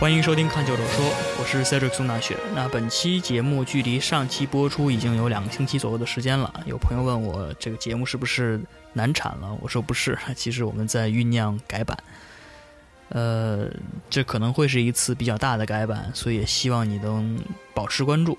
[0.00, 1.04] 欢迎收听《看球者说》，
[1.38, 2.34] 我是 Cedric 宋大雪。
[2.54, 6.50] 那本期节目距离上期播出已经有两个星期左右的时间了。
[6.64, 8.58] 有朋友问我这个节目是不是
[8.94, 9.54] 难产了？
[9.60, 11.98] 我说不是， 其实我们在酝酿改版。
[13.10, 13.68] 呃，
[14.08, 17.38] 这可能会是一次比较大的改版，所以也希望你能
[17.74, 18.38] 保持关注。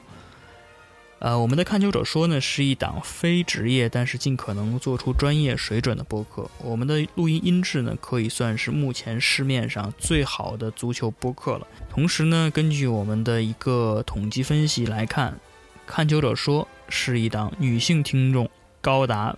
[1.22, 6.50] 呃，我们的看球者说呢，是一档非职业，但是尽可能做出专业水准的播客。
[6.58, 11.68] 我们的录音音质呢，可以算是目前市面上最好的足球播客了。
[11.92, 15.40] 同时呢，根据我们的一个统计分析来看，
[15.86, 18.50] 看球者说是一档女性听众
[18.82, 19.38] 高达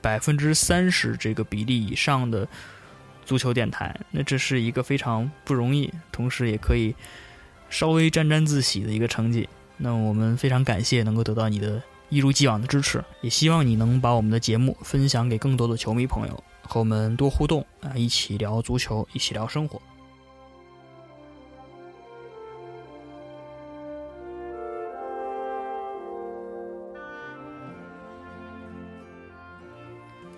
[0.00, 2.46] 百分之三十这个比例以上的
[3.24, 3.98] 足球电台。
[4.12, 6.94] 那这是一个非常不容易，同时也可以
[7.68, 9.48] 稍微沾沾自喜的一个成绩。
[9.78, 19.80] 那我们非常感谢能够得到你的一如既往的支持，也希望你能把我们的节目分享给更多的球迷朋友，和我们多互动啊，一起聊足球，一起聊生活。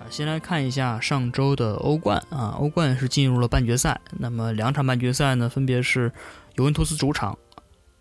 [0.00, 6.10] 啊，先来看一下上周的欧冠啊，欧冠是进入了半决赛，那么两场半决赛呢，分别是
[6.56, 7.38] 尤文图斯主场。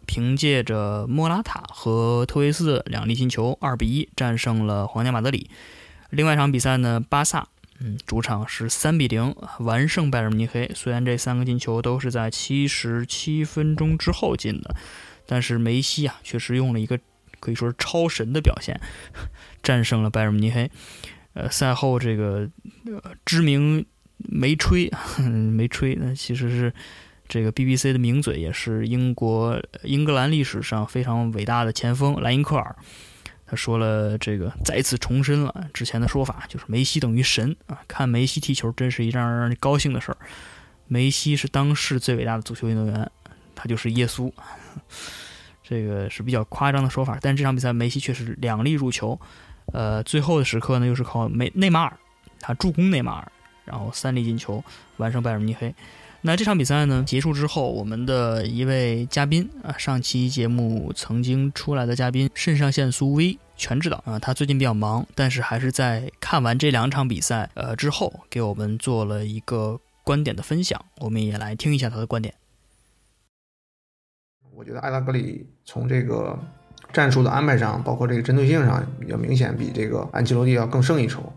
[0.08, 5.52] 凭借着莫拉塔和特维斯两粒进球，二比一战胜了皇家马德里。
[6.10, 7.48] 另外一场比赛呢，巴萨
[7.80, 10.72] 嗯主场是三比零完胜拜仁慕尼黑。
[10.74, 14.74] 虽然这三个进球都是在七十七分钟之后进的，
[15.28, 16.98] 但是梅西啊确实用了一个
[17.40, 18.80] 可以说是超神的表现，
[19.62, 20.72] 战胜了拜仁慕尼黑。
[21.34, 22.50] 呃，赛后这个
[22.86, 23.86] 呃知名
[24.18, 26.74] 没吹 没吹，那其实是。
[27.28, 32.76] 这个 BBC 的名嘴也是英国英格兰历史上非常伟大的前锋莱因克尔，
[33.46, 37.82] 他说了这个再次重申了之前的说法，就是梅西等于神啊！
[37.88, 40.18] 看梅西踢球真是一件让人高兴的事儿。
[40.88, 43.12] 梅西是当世最伟大的足球运动员，
[43.56, 44.32] 他就是耶稣。
[45.62, 49.20] 这个是比较夸张的说法，但这场比赛梅西确实两粒入球，
[49.74, 51.98] 呃，最后的时刻呢又是靠梅内马尔
[52.40, 53.32] 他助攻内马尔，
[53.66, 54.64] 然后三粒进球
[54.96, 55.76] 完胜拜仁慕尼黑。
[56.22, 72.34] 那这场比赛呢结束之后，我们的一位嘉宾啊，上期节目曾经出来的嘉宾肾上腺素 V 全知道啊，他最近比较忙，但是还是在看完这两场比赛呃之后，给我们做了一个观点的分享，我们也来听一下他的观点。
[74.54, 76.38] 我觉得艾拉格里从这个
[76.92, 81.32] 战术的安排上，包括这个针对性上，比较明显比这个安切洛蒂要更胜一筹。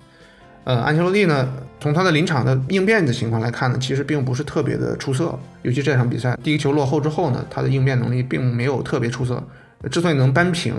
[0.65, 1.49] 呃，安切洛蒂呢，
[1.81, 5.37] 从他的临场的应变的情况来看呢，其实并不是特别的出色。
[5.63, 9.43] 尤其这场比赛，第一球落后之后呢，他的应变能力并没有特别出色。
[9.91, 10.75] 之所以能扳平，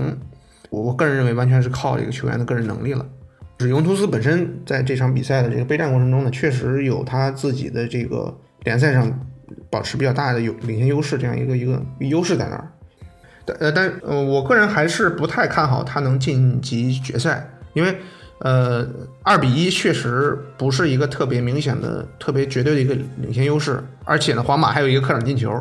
[0.70, 3.04] 我我个人认为完全是靠这个球员的个人能力了。
[3.60, 8.32] 是尤文图斯本身在这场比赛的这个备战过程中呢，确实有他自己的这个
[8.64, 9.12] 联赛上
[9.70, 12.72] 保持比较大的有领先优势这样一个一个优势在那儿。
[13.46, 17.98] 但呃，但呃，我个人还是不太看好他能晋级决赛，因为。
[18.44, 18.84] 呃，
[19.22, 25.52] 二比一确实不是一个特别明显的、特别绝对的一个领先优势，而且呢，皇马还有一个客场进球。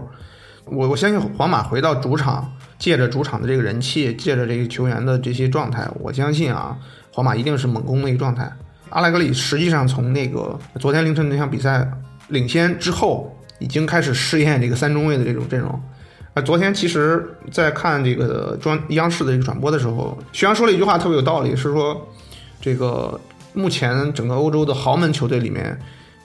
[0.65, 6.75] 我我相信皇马回到主场，借着主场的这个人气，借着这个球员的这些状态，我相信啊，
[7.13, 8.51] 皇马一定是猛攻的一个状态。
[8.89, 11.87] 阿莱格里实际上从那个昨天凌晨那场比赛
[12.29, 15.71] 领先之后，已经开始试验这个三中卫的这种阵容。
[16.33, 22.09] 啊，昨天其实在看这个中央视的这个转播的时候，徐阳说了一句话特别有道理，是说。
[22.61, 23.19] 这个
[23.55, 25.77] 目前整个欧洲的豪门球队里面，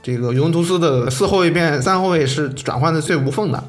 [0.04, 3.64] 这个尤文图斯的四后卫变三后卫是转换的最无缝的。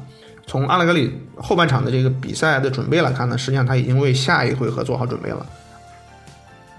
[0.45, 5.45] 从阿莱格里后半场的这个比赛的准备来看呢，实际上他已经为下一回合做好准备了。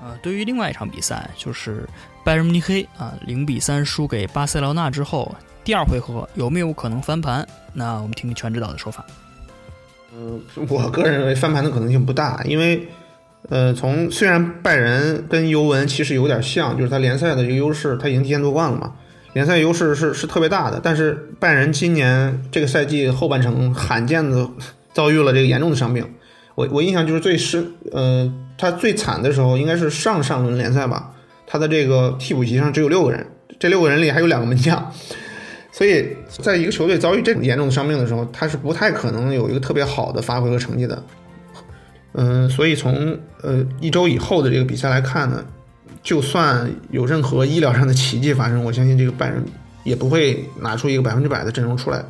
[0.03, 1.87] 呃，对于另外一场比赛，就是
[2.25, 5.35] 拜仁慕尼黑啊零比三输给巴塞罗那之后，
[5.65, 7.47] 第二回合有没有可能翻盘？
[7.73, 9.05] 那我们听听全指导的说法。
[10.15, 12.89] 嗯，我个人认为翻盘的可能性不大，因为。
[13.49, 18.93] 呃，从虽然拜仁跟尤文其实有点像，就是他联赛的一个优势，他已经提前夺冠了嘛，
[19.33, 20.79] 联赛优势是是特别大的。
[20.83, 24.47] 但是拜仁今年这个赛季后半程罕见的
[24.93, 26.07] 遭遇了这个严重的伤病，
[26.55, 31.13] 我我印象就是最深，呃，他最惨的时候应该是上上轮联赛吧，
[31.47, 33.27] 他的这个替补席上只有六个人，
[33.59, 34.93] 这六个人里还有两个门将，
[35.73, 41.03] 所以在一个球队遭遇这种严重的伤病的时候，他是不太可能有一个特别好的发挥和成绩的。
[42.21, 45.45] 嗯，所以从呃一周以后的这个比赛来看呢，
[46.03, 49.41] 就算有任何医疗上的奇迹发生，我相信这个拜仁
[49.85, 52.05] 也不会拿出一个百分之百的阵容出来。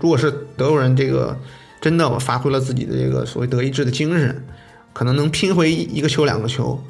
[0.00, 1.38] 如果是德国人这个
[1.80, 4.44] 真的发挥了自己的这个所谓德意志的精神，
[4.92, 6.82] 可能能拼回一个球两个球，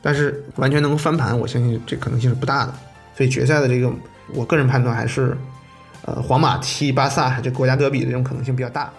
[0.00, 2.72] 但是完全能够翻盘，我相信这可能性是不大的。
[3.14, 3.92] 所以决赛的这个，
[4.32, 5.36] 我个人判断还是
[6.06, 8.90] 呃皇马踢巴萨这国家德比的这种可能性比较大。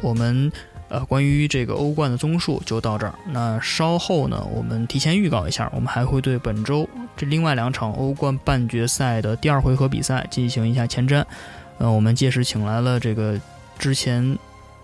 [0.00, 0.50] 我们
[0.88, 3.14] 呃关于这个欧冠的综述就到这儿。
[3.28, 11.24] 那稍后呢，我们提前预告一下，我们还会对本周这另外两场欧冠半决赛的第二回合比赛进行一下前瞻。
[11.78, 13.40] 呃，我们届时请来了这个
[13.78, 14.38] 之前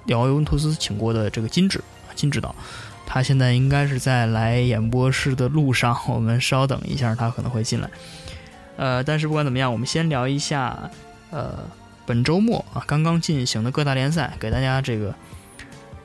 [0.07, 1.81] 聊尤文图斯请过的这个金指
[2.15, 2.55] 金指导，
[3.07, 7.89] 他现在应该是在来演播室的路上，我们稍等一下，他可能会进来。
[8.77, 10.91] 呃，但是不管怎么样，我们先聊一下
[11.31, 11.59] 呃。
[12.13, 15.15] 本周末啊，刚刚进行的各大联赛，给大家这个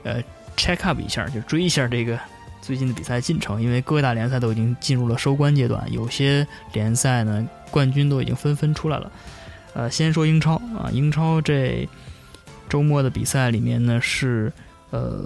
[0.04, 0.24] 呃
[0.56, 2.18] check up 一下，就追一下这个
[2.62, 3.62] 最近的比赛进程。
[3.62, 9.12] 因为各大联赛都已经进入了收官阶段，有些联赛呢冠军都已经纷纷出来了。
[9.74, 11.86] 呃，先说英超啊，英超这
[12.70, 14.50] 周末的比赛里面呢是
[14.92, 15.26] 呃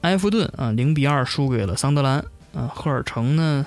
[0.00, 2.24] 埃弗顿啊零比二输给了桑德兰，
[2.54, 3.66] 啊赫尔城呢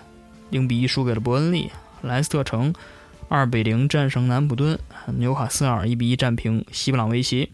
[0.49, 1.71] 零比一输给了伯恩利，
[2.01, 2.73] 莱斯特城。
[3.33, 4.77] 二比零战胜南普敦，
[5.17, 7.51] 纽卡斯尔一比一战平西布朗维奇，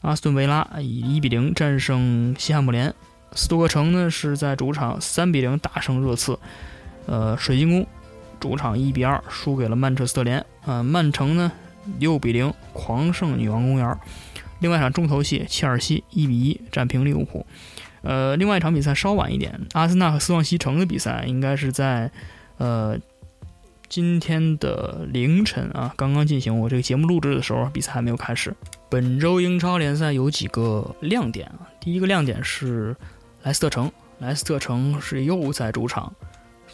[0.00, 2.92] 阿斯顿维拉以一比零战胜西汉姆联，
[3.30, 6.36] 斯托克城呢是在主场三比零大胜热刺，
[7.06, 7.86] 呃，水晶宫
[8.40, 11.52] 主场一比二输给了曼彻斯特联，呃，曼城呢
[12.00, 13.96] 六比零狂胜女王公园，
[14.58, 17.46] 另外一场重头戏，切尔西一比一战平利物浦，
[18.02, 22.10] 呃，另外一场比赛稍晚一点，阿森纳和斯旺西城的比赛应该是在，
[22.56, 22.98] 呃。
[23.88, 26.58] 今天的凌晨啊，刚刚进行。
[26.58, 28.54] 我这个节目录制的时候，比赛还没有开始。
[28.88, 31.68] 本周英超联赛有几个亮点啊？
[31.80, 32.94] 第一个亮点是
[33.42, 36.12] 莱斯特城，莱斯特城是又在主场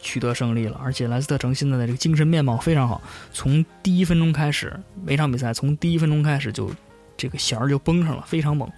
[0.01, 3.01] 取得胜利了，而且莱斯特城现在的这个精神面貌非常好。
[3.33, 4.75] 从第一分钟开始，
[5.05, 6.71] 每场比赛从第一分钟开始就
[7.17, 8.71] 这个弦儿就绷上了，非常猛。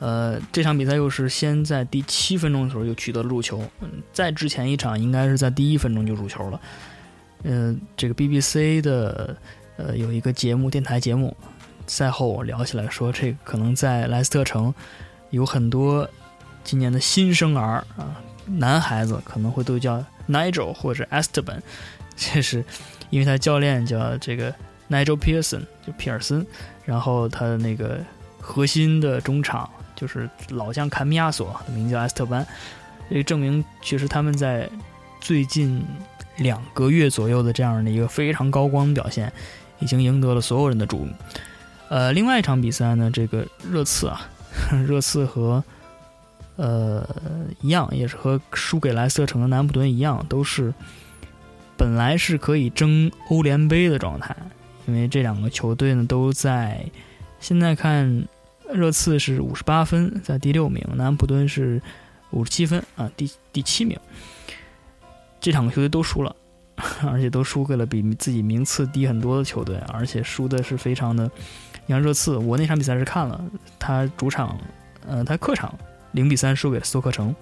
[0.00, 6.60] 呃，这场比赛又是先在第七分钟的时候就取得了入球，嗯，在之前一场应该是在第一分钟就入球了。
[7.46, 9.36] 嗯，这个 BBC 的
[9.76, 11.36] 呃有一个节目，电台节目，
[11.86, 14.74] 赛后我聊起来说，这个可能在莱斯特城
[15.28, 16.08] 有很多
[16.64, 21.60] 今年的新生儿啊，男孩子可能会都叫 Nigel 或者 Esteban，
[22.16, 22.64] 这是
[23.10, 24.50] 因为他教练叫这个
[24.88, 26.46] Nigel Pearson，就皮尔森，
[26.86, 28.00] 然后他的那个
[28.40, 32.46] 核心的中场就是老将坎米亚索，名叫埃斯特班，
[33.10, 34.66] 这证明确实他们在
[35.20, 35.84] 最近。
[36.38, 39.32] 两个月左右的这样的一个非常高光表现，
[39.78, 41.12] 已经赢得了所有人的注目。
[41.88, 44.28] 呃，另外一场比赛呢，这个热刺啊，
[44.86, 45.62] 热刺和
[46.56, 47.06] 呃
[47.60, 50.72] 一样，也是和输给莱斯特城的南普敦一样，都是
[51.76, 54.34] 本来是可以争欧联杯的状态，
[54.86, 56.84] 因为这两个球队呢都在
[57.38, 58.24] 现在看，
[58.72, 61.80] 热刺是五十八分，在第六名，南普敦是
[62.30, 63.98] 五十七分啊，第第七名。
[65.44, 66.34] 这两个球队都输了，
[67.04, 71.30] 而且都输给了比自己名次低很多的球队，而且输的是非常的。
[71.86, 73.44] 像热刺，我那场比赛是看了，
[73.78, 74.58] 他主场，
[75.06, 75.78] 呃，他客场
[76.12, 77.36] 零比三输给了斯托克城，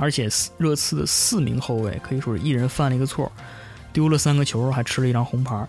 [0.00, 3.30] 而且热刺的四名后卫可以说是一人犯了一个错，
[3.92, 5.64] 丢了三个球，还吃了一张红牌。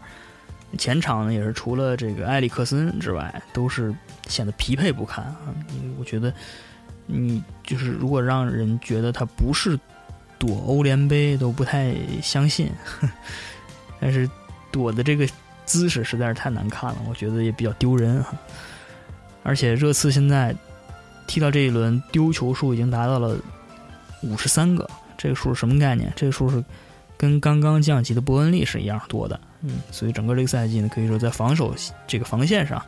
[0.79, 3.93] 前场呢也是除了这个埃里克森之外，都是
[4.27, 5.53] 显得疲惫不堪啊。
[5.99, 6.33] 我觉得，
[7.05, 9.79] 你就是如果让人觉得他不是。
[10.39, 12.69] 躲欧联杯都不太相信，
[13.99, 14.29] 但是
[14.71, 15.27] 躲的这个
[15.65, 18.23] 姿势实在是太难看了，我觉得也比较丢人。
[19.43, 20.55] 而且热刺现在
[21.27, 23.37] 踢到这一轮丢球数已经达到了
[24.21, 26.11] 五十三个，这个数是什么概念？
[26.15, 26.63] 这个数是
[27.17, 29.39] 跟刚刚降级的伯恩利是一样多的。
[29.61, 31.73] 嗯，所以整个这个赛季呢，可以说在防守
[32.07, 32.81] 这个防线上，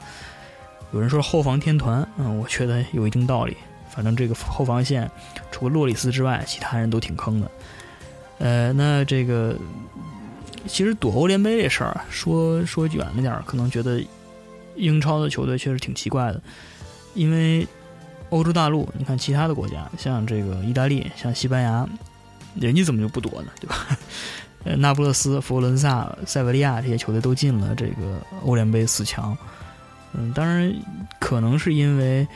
[0.91, 3.55] 有人说后防天团，嗯，我觉得有一定道理。
[3.95, 5.09] 反正这个后防线，
[5.51, 7.49] 除了洛里斯之外，其他人都挺坑的。
[8.37, 9.55] 呃，那这个
[10.67, 14.03] 其实躲欧联杯这事儿，说说远了点儿，可能觉得
[14.75, 16.41] 英超的球队确实挺奇怪的。
[17.13, 17.65] 因为
[18.31, 21.87] 欧洲大陆，你看其他的国家，像这个意大利、像西班牙，
[22.59, 23.47] 人家怎么就不躲呢？
[23.61, 23.87] 对吧？
[24.65, 29.37] 呃，那不勒斯、佛罗伦萨、塞维利亚这些球队都进了这个欧联杯四强。
[30.11, 30.75] 嗯，当然
[31.17, 32.27] 可能是因为。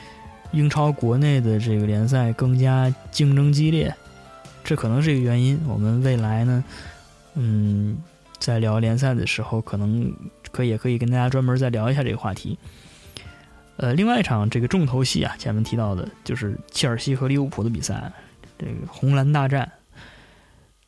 [0.52, 3.94] 英超国内的这个联赛更加竞争激烈，
[4.64, 5.60] 这可能是一个原因。
[5.68, 6.64] 我们未来呢，
[7.36, 7.98] 嗯，
[8.40, 10.12] 在聊联赛的时候，可能
[10.52, 12.58] 可以也可以跟大家专门再聊一下这个话题。
[13.78, 18.12] 呃，另外一场这个重头戏啊，前面提到的就是切尔西和利物浦的比赛，
[18.58, 19.72] 这个红蓝大战。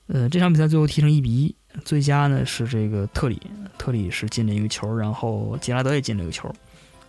[0.08, 3.42] 呃，这场比赛最后踢成一比一，最佳呢是这个特里，
[3.78, 6.54] 特里是进了一个球，然后杰拉德也进了一个球。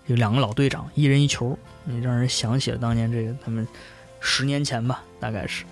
[0.06, 3.66] 有两个老队长，一人一球，你让人想起了当年这个他们
[4.20, 5.64] 十年前吧，大概是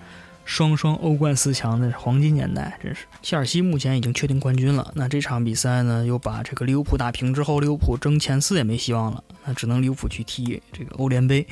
[0.45, 3.05] 双双欧冠四强的黄金年代，真是。
[3.23, 11.47] 切尔西目前已经确定冠军了，那这场比赛呢，又把这个利物浦打平之后，利物浦争前四也没希望了，那只能利物浦去踢这个欧联杯。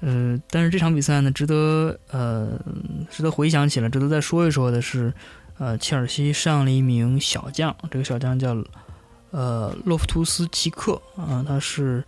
[0.00, 2.58] 呃，但是这场比赛呢，值得呃
[3.10, 5.12] 值得回想起来，值得再说一说的是，
[5.58, 8.56] 呃，切尔西上了一名小将，这个小将叫。
[9.32, 12.02] 呃，洛夫图斯奇克啊，他是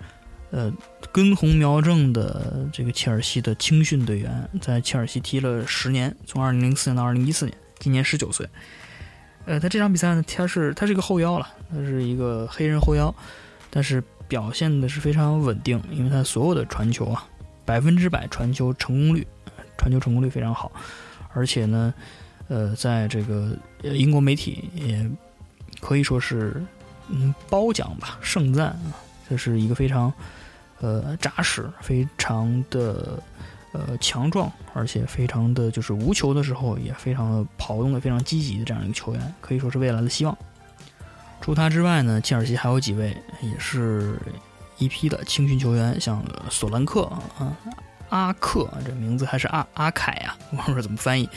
[0.50, 0.73] 呃
[1.12, 8.49] 根红苗正的这个切尔西的青训队员，在切尔西踢了十年，从二零零四年到二零一四年，今年十九岁。
[9.45, 13.14] 呃，他这场比赛呢，他是他是个后腰了，他是一个黑人后腰，
[13.71, 17.26] 但是表现的是非常稳定，因为他所有的传球啊，
[17.64, 19.26] 百分之百传球成功率，
[19.76, 20.73] 传球成功率非常好，
[21.33, 21.95] 而且呢，
[22.49, 25.11] 呃，在这个英国媒体也
[25.81, 26.62] 可以说是。
[27.11, 28.93] 嗯，褒奖吧，盛赞啊，
[29.28, 30.12] 这是一个非常，
[30.80, 33.23] 呃，扎实，非常的，
[33.73, 40.37] 呃，强壮，而且非常的就是无球的时候也非常的跑动的非常积极的这样一个球员，可以说是未来的希望。
[41.40, 44.18] 除他之外呢，切尔西还有几位也是
[44.78, 47.02] 一批的青训球员，像索兰克
[47.38, 47.56] 啊、
[48.08, 51.28] 阿克，这名字还是阿阿凯呀，我不知道怎么翻译，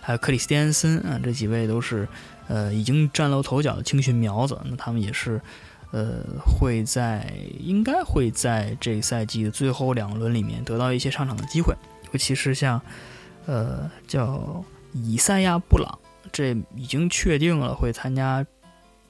[0.00, 2.06] 还有克里斯蒂安森啊，这几位都是。
[2.48, 5.40] 呃，已经崭露头角的青训苗子，那他们也是，
[5.90, 11.74] 呃，会在应该会在这个赛季的最后两轮里面得到一些上场的机会，
[12.12, 12.80] 尤其是像，
[13.46, 15.98] 呃，叫以赛亚·布朗，
[16.30, 18.44] 这已经确定了会参加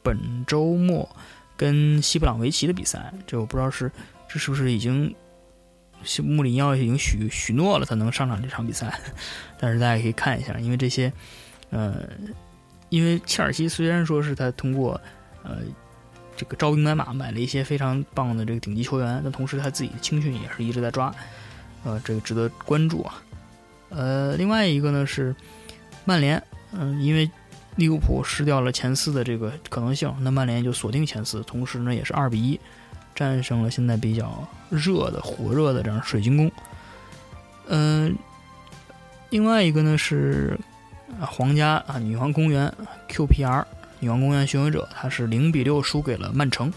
[0.03, 1.09] 本周末
[1.57, 3.91] 跟西布朗维奇的比赛，这我不知道是
[4.29, 5.15] 这是不是已经
[6.23, 8.99] 穆里尼奥已经许许诺了他能上场这场比赛，
[9.59, 11.13] 但是大家可以看一下，因为这些，
[11.71, 12.09] 呃。
[12.89, 15.01] 因为切尔西虽然说是他通过，
[15.45, 15.59] 呃，
[16.40, 21.14] 这个招兵买马买了一些非常棒的这个顶级球员，但同时他自己的青训也是一直在抓，
[21.85, 23.23] 呃，这个值得关注啊。
[23.90, 25.37] 呃，另外一个呢是
[26.06, 26.42] 曼联，
[26.73, 27.30] 嗯，因为
[27.76, 32.59] 利物浦失掉了前四的这个可能性，那曼联就锁定前四，同时呢也是二比一
[33.14, 36.50] 战胜了现在比较热的火热的这样水晶宫。
[37.68, 38.16] 嗯，
[39.28, 40.59] 另外一个呢是。
[41.26, 42.73] 皇家啊，女皇公园
[43.09, 43.64] QPR
[44.00, 46.73] 女王公园巡游者，他是零比六输给了曼城，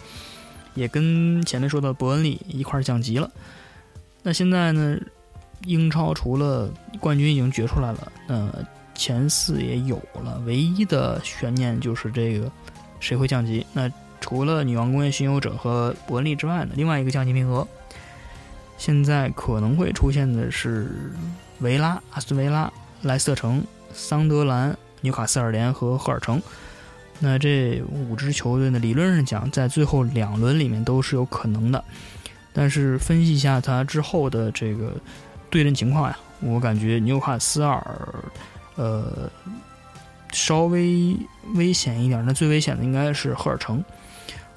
[0.75, 3.31] 也跟前面说的伯恩利一块降级了。
[4.21, 4.97] 那现在呢，
[5.65, 8.49] 英超除了冠军已经决出来了，那，
[8.93, 12.51] 前四也有了，唯一的悬念就是这个
[12.99, 13.65] 谁会降级。
[13.73, 17.67] 那除了女王公园巡游者和伯恩利之外呢，另外一个降级名额，
[18.77, 21.11] 现在可能会出现的是
[21.59, 23.63] 维拉、阿斯维拉、莱斯特城。
[23.95, 26.41] 桑德兰、纽卡斯尔联和赫尔城，
[27.25, 28.77] 那这五支球队呢？
[28.77, 31.81] 理论上讲，在最后两轮里面都是有可能的。
[32.51, 34.93] 但是分析一下它之后的这个
[35.49, 37.81] 对阵情况呀，我感觉纽卡斯尔，
[38.75, 39.31] 呃，
[40.33, 41.15] 稍微
[41.55, 42.21] 危险一点。
[42.25, 43.81] 那最危险的应该是赫尔城。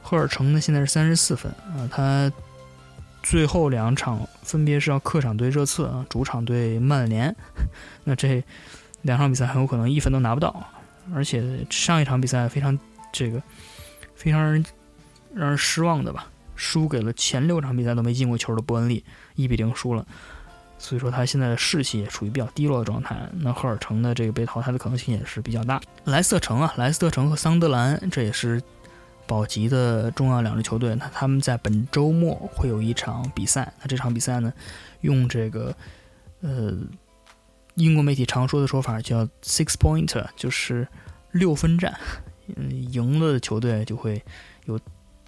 [0.03, 2.29] 赫尔城呢，现在是三十四分啊，他
[3.23, 7.33] 最后两场分别是要客场对热刺啊，主场对曼联。
[8.03, 8.43] 那这。
[9.03, 10.69] 两场比赛很有可能一分都拿不到，
[11.15, 12.79] 而且上一场比赛非常
[13.13, 13.43] 这个
[14.15, 14.65] 非常让人
[15.35, 20.07] 让人失望的吧，输给了前六场比赛都没进过球的伯恩利，一比零输了，
[20.79, 23.17] 所以说他现在的士气也处于比较低落的状态。
[23.39, 25.81] 那赫尔城的这个被淘汰的可能性也是比较大。
[26.05, 28.63] 莱斯特城啊，莱斯特城和桑德兰这也是
[29.27, 34.53] 保级的重要两支球队，那他们在本周末会有一场比赛，那这场比赛呢，
[35.03, 35.75] 用这个
[36.41, 36.73] 呃。
[37.77, 40.87] 英国媒体常说的说法叫 “six pointer”，就是
[41.33, 41.95] 六分战，
[42.57, 44.23] 嗯，赢了的球队就会
[44.65, 44.81] 有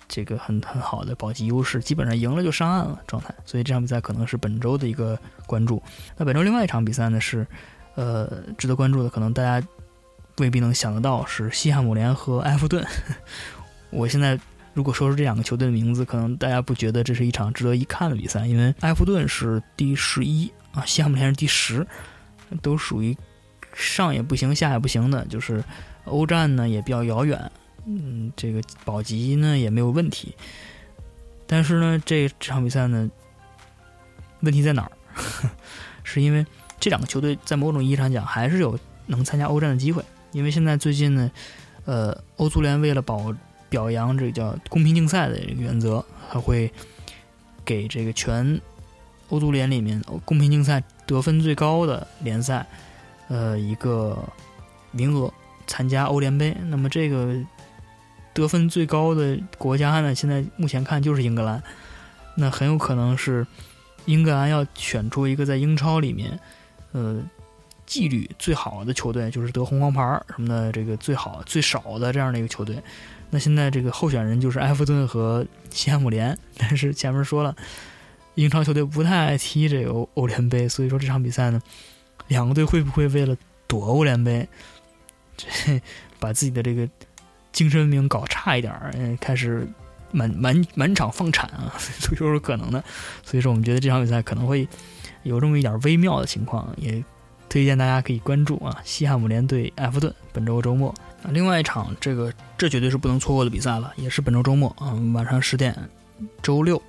[0.09, 3.35] 这个很很好的保级优势，基本上赢了就上岸了状态。
[3.45, 5.83] 所以这场比赛可能是本周的一个关注。
[6.17, 7.47] 那本周另外一场比赛呢是，
[7.97, 9.67] 呃，值得关注的，可能大家
[10.39, 12.83] 未必能想得到，是西汉姆联和埃弗顿。
[13.91, 14.41] 我现在
[14.73, 21.87] 如果说出这两个球队的名字，可能大家不觉得这是一场值得一看的比赛，因为埃弗顿是第十一啊，西汉姆联是第十。
[22.63, 23.17] 都属于
[23.75, 25.63] 上也不行，下也不行的，就是
[26.05, 27.51] 欧战呢也比较遥远，
[27.85, 30.35] 嗯，这个保级呢也没有问题，
[31.47, 33.11] 但是呢，这场比赛呢，
[34.41, 34.93] 问题在哪儿？
[36.03, 36.47] 是因为
[36.81, 40.03] 这两个球队在某种意义上讲还是有能参加欧战的机会，
[40.33, 41.31] 因为现在最近呢，
[41.85, 43.35] 呃，欧足联为了保
[43.69, 46.73] 表扬这个叫公平竞赛的这个原则，他会
[47.65, 48.59] 给这个全
[49.29, 50.83] 欧足联里面公平竞赛。
[51.09, 52.67] 得分最高的联赛，
[53.29, 54.17] 呃，一个
[54.91, 55.33] 名额
[55.67, 56.55] 参加欧联杯。
[56.67, 57.35] 那么这个
[58.35, 61.63] 得分最高的国家呢，现在目前看就是英格兰。
[62.37, 63.45] 那很有可能是
[64.05, 66.39] 英格兰要选出一个在英超里面，
[66.93, 67.21] 呃，
[67.87, 72.81] 纪律最好的球队，就是得红黄牌什么的，这个最好最少的这样的一个球队。
[73.31, 77.57] 那现在这个候选人就是埃弗顿和西汉姆联，但是前面说了，
[78.39, 81.61] 英超球队不太爱踢这个欧欧联杯，所以说这场比赛呢，
[82.29, 84.49] 两个队会不会为了夺欧联杯，
[85.37, 85.47] 这
[86.21, 86.89] 把自己的这个
[87.51, 89.69] 精神文明搞差一点儿，嗯，开始
[90.13, 91.75] 满满满场放铲啊，
[92.17, 92.83] 都有可能的。
[93.25, 94.69] 所以说，我们觉得这场比赛可能会
[95.25, 97.03] 有这么一点微妙的情况，也
[97.49, 100.95] 推荐大家可以关注啊，西汉姆联对埃弗顿，本周周末。
[101.31, 105.77] 另外一场，这个这绝对是不能错过的比赛了，也是本周周末啊，晚上十点，
[106.41, 106.81] 周六，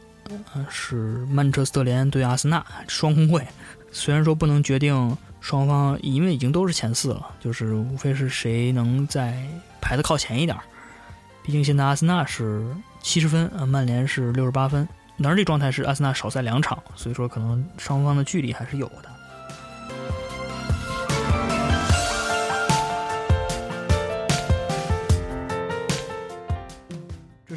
[0.69, 3.45] 是曼彻斯特联对阿森纳双红会。
[3.91, 9.35] 虽然说不能决定双方，因为已经都是前四了，就是无非是谁能在
[9.81, 10.55] 排的靠前一点。
[11.41, 12.63] 毕竟现在阿森纳是
[13.01, 19.09] 七十分，啊，曼联是六十八分，当然这状态是阿森纳少赛两场，所以说可能双方的距离还是有的。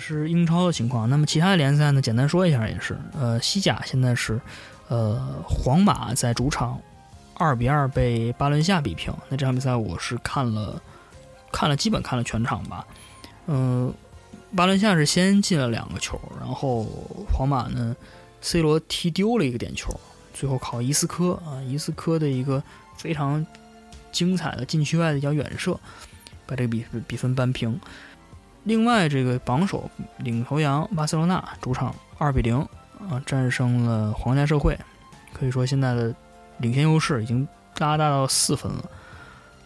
[0.02, 2.02] 是英超的情况，那么其他的联赛呢？
[2.02, 4.40] 简单说一下也是，呃，西甲现在是，
[4.88, 6.76] 呃，皇马在主场
[7.34, 9.14] 二比二被巴伦西亚比平。
[9.28, 10.82] 那这场比赛我是看了，
[11.52, 12.84] 看了基本看了全场吧。
[13.46, 13.94] 嗯，
[14.56, 16.84] 巴伦西亚是先进了两个球，然后
[17.32, 17.94] 皇马呢
[18.40, 19.98] ，C 罗踢丢了一个点球，
[20.34, 22.60] 最后靠伊斯科啊，伊斯科的一个
[22.96, 23.46] 非常
[24.10, 25.78] 精彩的禁区外的一脚远射，
[26.44, 27.78] 把这个比比分扳平。
[28.64, 32.56] 另外，这个榜首领头羊巴塞罗那主场二比零
[33.10, 34.78] 啊战胜了皇家社会，
[35.32, 36.14] 可以说现在的
[36.58, 37.46] 领先优势已经
[37.78, 38.84] 拉大到四分了，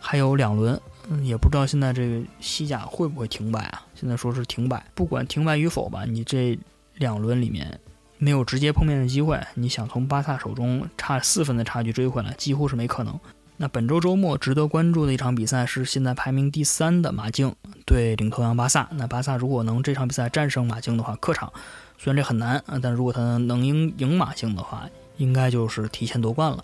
[0.00, 0.80] 还有两轮，
[1.10, 3.82] 嗯，也不知道现在这个西甲会不会停摆啊？
[3.94, 6.58] 现在说是停摆，不管停摆与否吧，你这
[6.94, 7.78] 两轮里面
[8.16, 13.20] 没有直接碰面的机会，你想从巴萨手中差四分的差距追回来，几乎是没可能。
[13.58, 17.54] 那本周周末值得关注的一场比赛是现在排名第三的马竞
[17.86, 18.86] 对领头羊巴萨。
[18.92, 21.50] 那巴萨如果能这场比赛战胜马竞的话，客场
[21.96, 26.62] 虽然这很难啊，但如果他能赢赢马竞的话，应该就是提前夺冠了。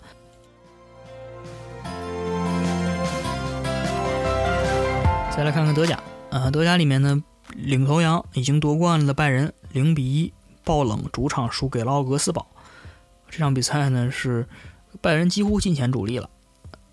[5.35, 7.23] 再来看看德甲啊，德甲里面呢，
[7.55, 10.31] 领头羊已经夺冠了拜仁零比一
[10.63, 12.45] 爆冷主场输给了奥格斯堡。
[13.31, 14.47] 这场比赛呢是
[15.01, 16.29] 拜仁几乎进前主力了。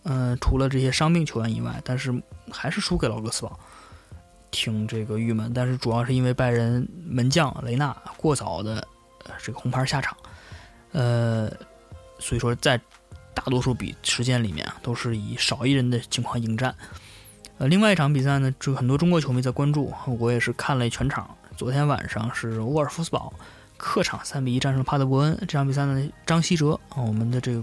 [0.05, 2.11] 嗯，除了这些伤病球员以外，但是
[2.51, 3.59] 还是输给了奥格斯堡，
[4.51, 5.53] 挺这个郁闷。
[5.53, 8.87] 但是主要是因为拜仁门将雷纳过早的
[9.43, 10.17] 这个红牌下场，
[10.93, 11.53] 呃，
[12.19, 12.81] 所以说在
[13.35, 16.75] 大多数比时间里面啊，都是以少一人的情况迎战。
[17.59, 21.29] 呃，另外一场比赛呢，就很多中国球迷在关注，我也是看了全场。
[21.59, 23.31] 昨天晚上是沃尔夫斯堡
[23.77, 27.63] 客场三比一战胜帕德伯恩，这场比赛呢，张稀哲啊，我们的这个。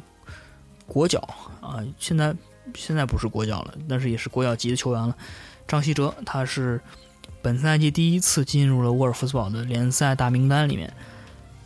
[0.87, 1.19] 国脚
[1.61, 2.33] 啊，现在
[2.73, 5.15] 现在不是国脚了，但是也是国脚级的球员了。
[5.67, 6.81] 张稀哲，他是
[7.41, 10.91] 本赛季第一次进入了沃尔夫斯堡的联赛大名单里面，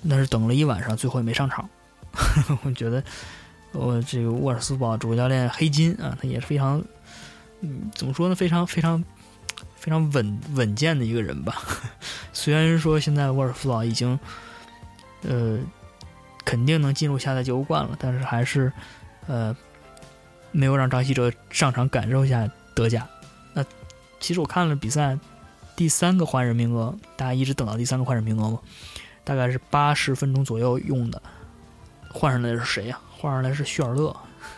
[0.10, 1.70] 但是等了一晚上，最后也没上场。
[2.66, 3.04] 我觉得，
[3.74, 6.84] 我这个沃尔夫斯堡主教练黑金啊，他也是非常，
[7.62, 8.34] 嗯，怎么说呢？
[8.34, 9.04] 非常非常
[9.76, 11.62] 非常稳稳健的一个人吧。
[12.34, 14.20] 虽然说现在沃尔夫斯堡已经，
[15.22, 15.60] 呃，
[16.44, 18.74] 肯定能进入下赛季欧冠了，但是还是。
[19.28, 19.56] 呃，
[20.52, 23.08] 没有让张稀哲上场感受一下德甲。
[23.54, 23.64] 那
[24.20, 25.18] 其实我看了比赛，
[25.76, 28.60] 第三个换人名额，大家一直等到第三个换人名额嘛，
[29.24, 31.22] 大概是八十分钟左右用的。
[32.14, 33.00] 换上来的是谁呀？
[33.10, 34.16] 换上来是叙尔勒。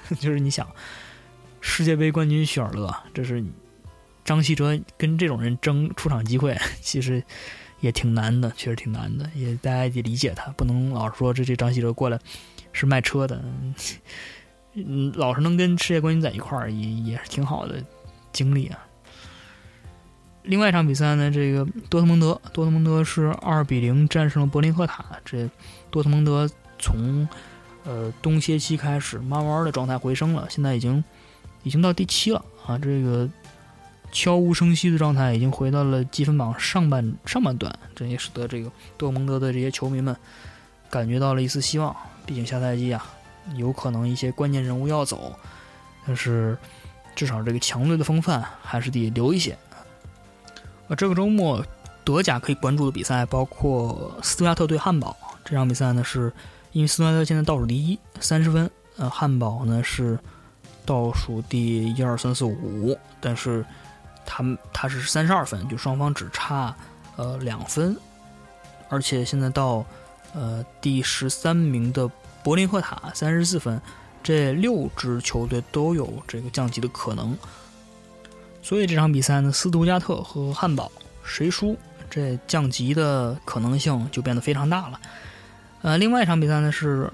[0.19, 0.67] 就是你想，
[1.62, 3.43] 世界杯冠军叙尔勒，这是
[4.23, 7.21] 张稀哲跟这种人争出场机会， 其实
[7.80, 9.30] 也挺难的，确实挺难的。
[9.36, 12.17] 也大家得理解他，不能老是说这这张稀哲过来
[12.71, 13.43] 是卖车的。
[14.75, 17.75] 嗯，老是能跟世界冠军在一块儿，也也是挺好的
[18.31, 18.79] 经历啊。
[20.41, 25.05] 另外一场比赛呢，这个多特蒙德，多特蒙德是二比零战胜了柏林赫塔。
[25.23, 25.49] 这
[25.89, 27.27] 多特蒙德从
[27.86, 31.01] 呃冬歇期开始，慢慢的状态回升了，现在已经
[31.63, 32.77] 已经到第七了啊。
[32.77, 33.29] 这个
[34.12, 40.13] 悄无声息的状态已经回到了积分榜上半上半段，这也使得这个多特蒙德的这些球迷们
[40.89, 41.95] 感觉到了一丝希望。
[42.25, 43.05] 毕竟下赛季啊。
[43.56, 45.34] 有可能一些关键人物要走，
[46.06, 46.58] 但是
[47.15, 49.58] 至少这个强队的风范还是得留一些。
[50.88, 51.63] 呃，这个周末
[52.03, 56.32] 德甲可以关注的比赛包括斯图加特对汉堡这场比赛呢，是
[56.71, 60.19] 因为斯图加特现在倒数第一，三十分，呃，汉堡呢是
[60.86, 63.65] 倒数第一二三四五，但是
[64.25, 66.75] 他们他是三十二分，就双方只差
[67.15, 67.95] 呃两分，
[68.89, 69.86] 而且现在到
[70.34, 72.10] 呃，第十三名的
[72.43, 73.82] 柏林赫塔三十四分，
[74.21, 77.38] 这六支球队都有这个降级的可能。
[78.62, 80.91] 所以这场比赛呢，斯图加特和汉堡
[81.23, 81.77] 谁输，
[82.10, 84.99] 这降级的可能性就变得非常大了。
[85.82, 87.12] 呃，另外一场比赛呢是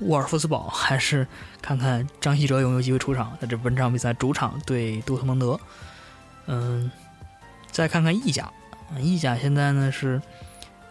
[0.00, 1.26] 沃尔夫斯堡，还是
[1.62, 3.34] 看看张稀哲有没有机会出场。
[3.40, 5.58] 那这本场比赛主场对多特蒙德。
[6.46, 6.90] 嗯，
[7.70, 8.50] 再看看意甲，
[8.98, 10.20] 意甲现在呢是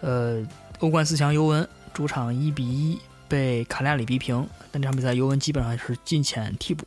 [0.02, 0.43] 呃
[0.80, 2.99] 欧冠四强尤文主场一比一
[3.30, 6.86] 被卡利亚里逼平，但这场比赛尤文基本上是进浅替补。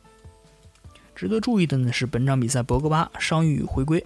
[1.15, 4.05] 值得注意的呢是本场比赛博格巴伤愈回归，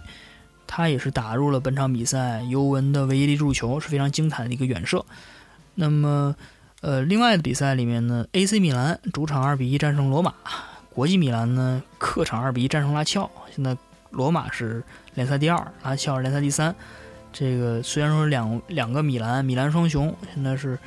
[0.68, 5.04] 他也是打入了本场比赛尤文的唯一的入球，是非常精彩的一个远射。
[5.76, 6.36] 那么，
[6.82, 10.34] 呃，另外的比赛里面呢，AC 米兰主场二比一战胜罗马，
[10.90, 13.32] 国际米兰呢客场二比一战胜拉齐奥。
[13.56, 13.76] 现在
[14.12, 14.84] 罗马是
[15.16, 16.76] 联赛第二，拉齐奥联赛第三。
[17.32, 20.78] 这个虽然说两两个米兰，米兰双雄现在是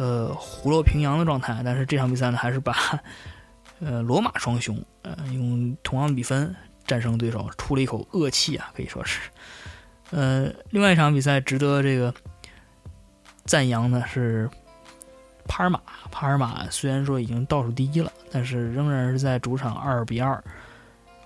[0.00, 2.74] 呃虎落平阳的状态，但是这场比赛呢还是把
[3.80, 9.20] 呃罗马双雄呃用同样的比分战胜对手，出了一口恶气啊，可以说是。
[10.10, 12.14] 呃，另外一场比赛值得这个
[13.44, 14.48] 赞扬的是
[15.46, 20.42] 帕尔马，帕尔马虽然说已经倒数第一了，但是仍然是在主场二比二。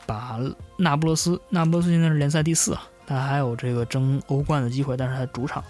[0.06, 0.38] 把
[0.76, 5.64] 那不勒斯，那不勒斯现在是联赛第四，他还有这个争欧冠的机会，但是他主场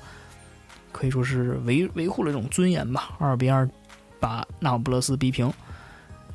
[0.95, 3.17] 可以说是维维护了这种尊严吧。
[3.19, 3.69] 二比二
[4.19, 5.53] 把那不勒斯逼平。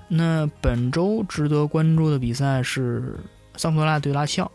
[0.08, 3.18] 那本周值得关注的比赛是
[3.56, 4.52] 桑普拉对拉齐奥，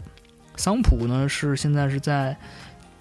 [0.57, 2.37] 桑普呢是现在是在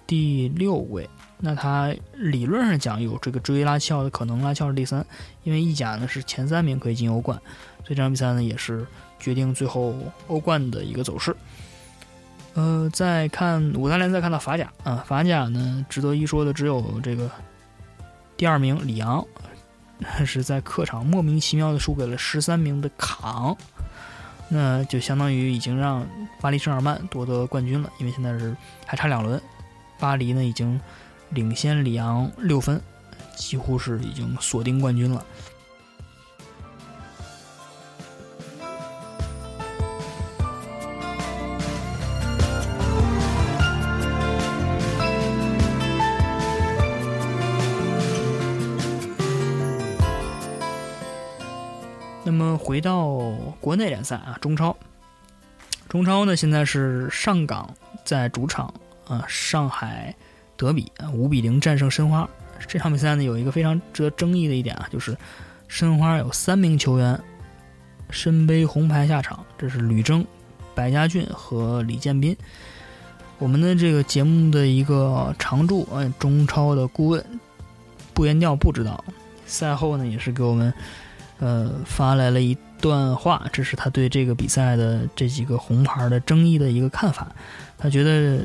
[0.06, 5.06] 第六位，那他理论上讲有这个追拉齐奥的可能，拉齐奥是第三，
[5.42, 7.38] 因为意甲呢是前三名可以进欧冠，
[7.84, 8.86] 所以这场比赛呢也是。
[9.20, 9.94] 决定最后
[10.26, 11.34] 欧冠的一个走势。
[12.54, 17.28] 呃，再看五大联赛，看到法甲啊，法甲呢，值得一说的只有这个
[18.36, 19.24] 第二名里昂，
[20.24, 23.56] 是在客场莫名其妙的输给了十三名的卡昂，
[24.48, 26.06] 那就相当于已经让
[26.40, 29.40] 巴黎圣日耳曼夺得冠军了，因为现在是还差两轮，
[29.98, 30.80] 巴黎呢已经
[31.30, 32.80] 领先里昂六分，
[33.34, 35.24] 几乎是已经锁定冠军了。
[52.74, 53.06] 回到
[53.60, 54.76] 国内联赛啊，中超，
[55.88, 57.72] 中超呢现在是上港
[58.04, 58.74] 在主场
[59.06, 60.12] 啊，上海
[60.56, 62.28] 德比啊五比零战胜申花。
[62.66, 65.16] 这场比赛呢有一个非常值得争议的一点啊，就是
[65.68, 67.16] 申花有三名球员
[68.10, 70.26] 身背红牌下场，这是吕征、
[70.74, 72.36] 白家俊和李建斌。
[73.38, 77.24] 我们的这个节目的一个常驻啊，中超的顾问
[78.12, 79.04] 不言调不知道，
[79.46, 80.74] 赛后呢也是给我们。
[81.44, 87.26] 呃，发来了一段话，这是他对这个比赛的这几个红牌的争议的一个看法。
[87.76, 88.42] 他觉得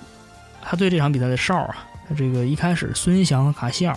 [0.62, 1.77] 他对这场比赛的哨啊，
[2.09, 3.95] 他这个一开始孙祥和卡希尔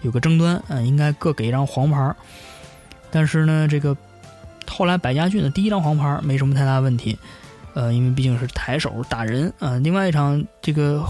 [0.00, 2.14] 有个争端，嗯，应该各给一张黄牌。
[3.10, 3.94] 但是呢，这个
[4.66, 7.18] 后来百家俊的第一张黄牌没什么太大问题，
[7.74, 9.76] 呃，因为毕竟是抬手打人啊。
[9.84, 11.04] 另外一场这个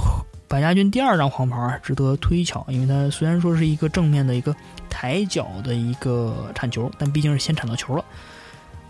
[0.49, 4.55] 百家军第二张黄牌值得推敲，因为他虽然说是一个正面的一个。
[4.91, 8.05] 抬脚的一个铲球，但毕竟是先铲到球了。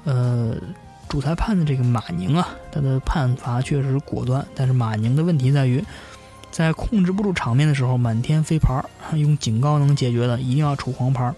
[0.05, 0.57] 呃，
[1.07, 5.85] 主裁判的这个马宁啊，他的判罚确实果断，但是马宁的问题在于，
[6.51, 8.83] 在控制不住场面的时候，满天飞牌，
[9.17, 11.31] 用警告能解决的，一定要出黄牌。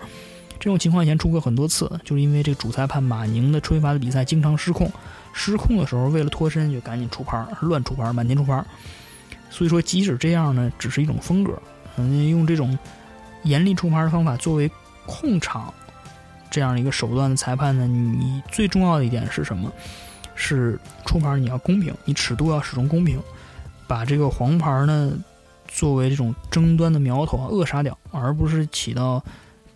[0.60, 4.88] 这种情况以前出过很多次，就是因为这个主裁判马宁的吹罚的比赛经常失控，
[5.32, 8.64] 失控的时候为了脱身就赶紧出牌，乱出牌，满天出牌。
[9.50, 11.60] 所以说，即使这样呢，只是一种风格，
[11.96, 12.78] 嗯，用这种。
[13.44, 14.70] 严厉出牌的方法作为
[15.06, 15.72] 控场
[16.50, 19.72] 这样一个手段的裁判呢，你最重要的一点是什么？
[20.34, 23.18] 是出牌你要公平，你尺度要始终公平，
[23.86, 25.14] 把这个黄牌呢
[25.66, 29.24] 作为这种争端的苗头啊扼杀掉，而不是起到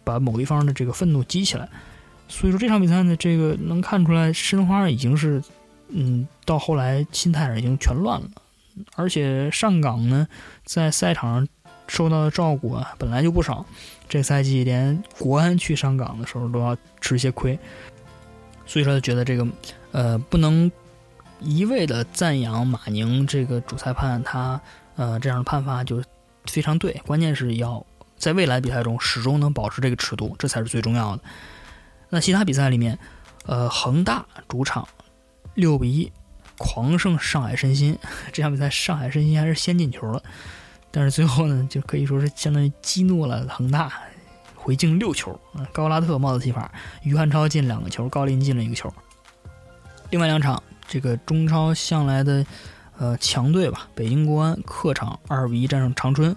[0.05, 1.67] 把某一方的这个愤怒激起来。
[2.29, 5.43] 所以说这场比赛呢，这个能看出来申花已经是
[5.89, 8.29] 嗯到后来心态上已经全乱了，
[8.97, 10.27] 而且上港呢
[10.65, 11.49] 在赛场上。
[11.87, 13.67] 受到的照顾啊，本来就不少。
[14.09, 17.59] 这赛季连国安去上港的时候都要吃些亏，
[18.65, 19.47] 所以说他觉得这个，
[19.93, 20.73] 呃，不能
[21.41, 24.59] 一味的赞扬马宁这个主裁判，他
[24.97, 26.03] 呃这样的判罚就
[26.47, 26.99] 非常对。
[27.07, 27.85] 关键是要
[28.17, 31.23] 在未来比赛中始终能保持这个尺度，这才是最重要的。
[32.09, 32.99] 那其他比赛里面，
[33.45, 34.89] 呃，恒大主场
[35.53, 36.11] 六比一
[36.59, 37.97] 狂胜上海申鑫，
[38.33, 40.23] 这场比赛上海申鑫还是先进球了。
[40.91, 43.93] 但是最后呢，就可以说是相当于激怒了恒大，
[44.55, 45.39] 回敬六球，
[45.73, 46.71] 高拉特帽子戏法，
[47.03, 48.93] 于汉超进两个球，高林进了一个球。
[50.11, 52.47] 另外两场，这个中超向来的
[52.97, 56.37] 呃强队吧，北京国安客场二比一战胜长春，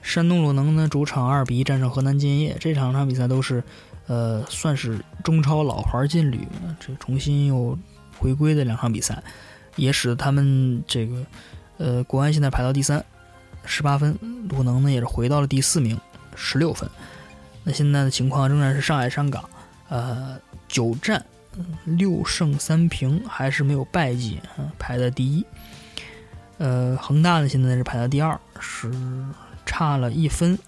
[0.00, 3.64] 山东鲁能呢主场二比一战胜河南建业，这两场比赛都是
[4.06, 6.46] 呃算是中超老牌劲旅
[6.78, 7.76] 这重新又
[8.22, 9.20] 回归的两场比赛，
[9.74, 11.26] 也使得他们这个
[11.78, 13.04] 呃国安现在排到第三。
[13.64, 15.96] 十八分，鲁能呢也是回到了第四名，
[16.34, 16.88] 十六分。
[17.64, 19.48] 那现在的情况仍然是上海上港，
[19.88, 21.24] 呃，九战
[21.84, 24.40] 六胜三平，还是没有败绩，
[24.78, 25.44] 排在第一。
[26.58, 28.90] 呃，恒大呢现在是排在第二，是
[29.64, 30.58] 差了一分，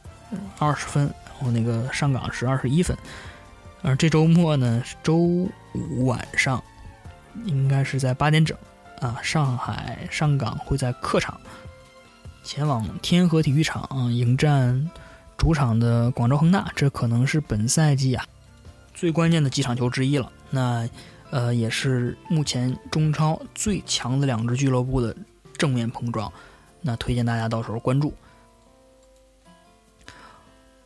[0.59, 1.05] 二十分。
[1.37, 2.97] 然后那个上港是二十一分。
[3.83, 6.63] 而这周末呢，周五晚上，
[7.45, 8.57] 应该是在八点整，
[9.01, 11.41] 啊，上海上港会在客场。
[12.43, 14.91] 前往天河体育场迎战
[15.37, 18.27] 主场的广州恒大，这可能是本赛季啊
[18.93, 20.31] 最关键的几场球之一了。
[20.51, 20.89] 那
[21.31, 25.17] 呃，也是目前中超最强的两支俱乐部的
[25.57, 26.33] 正面碰撞。
[26.81, 28.13] 那推荐大家到时候关注。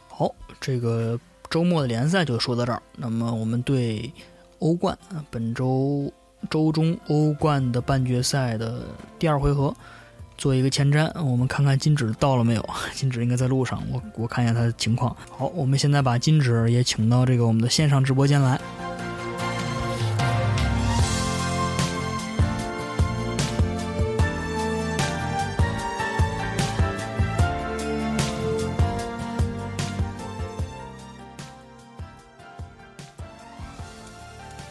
[0.09, 1.19] 好，这个
[1.51, 2.81] 周末的联赛就说到这儿。
[2.97, 4.13] 那么我们对
[4.61, 4.97] 欧冠
[5.29, 6.11] 本周
[6.51, 8.83] 周中欧冠的半决赛的
[9.19, 9.75] 第二回合。
[10.37, 12.69] 做一个前瞻，我们看看金指到了没有？
[12.95, 15.17] 金指应该在路上，我我看一下他的情况。
[15.37, 18.61] 好，我们现在把金指也请到这个我们的线上直播间来。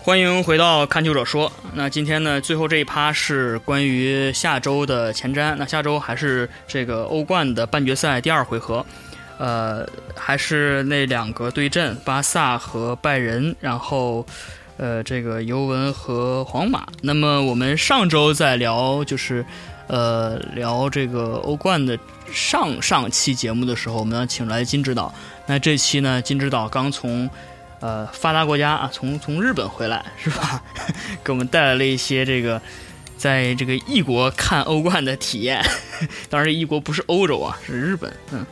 [0.07, 1.51] 欢迎回到看球者说。
[1.73, 5.53] 那今天呢，最后这一趴是关于下周的前瞻。
[5.57, 8.85] 那下周还是这个欧冠的半决赛第二回合，
[9.37, 14.25] 呃，还是那两个对阵，巴萨和拜仁，然后
[14.77, 16.87] 呃，这个尤文和皇马。
[17.01, 19.45] 那么我们上周在聊，就是
[19.87, 21.99] 呃聊这个欧冠的
[22.31, 25.13] 上上期节目的时候，我们请来金指导。
[25.45, 27.29] 那这期呢，金指导刚从。
[27.79, 30.63] 呃，发达国家啊，从从日本回来是吧？
[31.23, 32.59] 给我们带来了一些这个，
[33.17, 35.63] 在这个异国看欧冠的体验。
[36.27, 38.11] 当然，异国不是欧洲啊，是日本。
[38.31, 38.45] 嗯，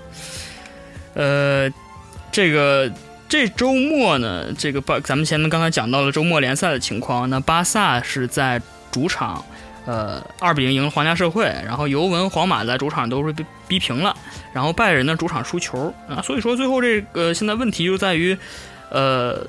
[1.15, 1.73] 呃，
[2.31, 2.91] 这个
[3.27, 7.27] 这周末呢，这个巴咱们前面刚才讲到了周末联赛的情况。
[7.27, 8.61] 那巴萨是在
[8.91, 9.43] 主场，
[9.88, 14.15] 呃，二比零赢了皇家社会，然后尤文、皇马在主场都是被逼平了，
[14.53, 16.21] 然后拜仁呢主场输球啊。
[16.21, 18.38] 所以说，最后这个现在问题就在于。
[18.89, 19.45] 呃，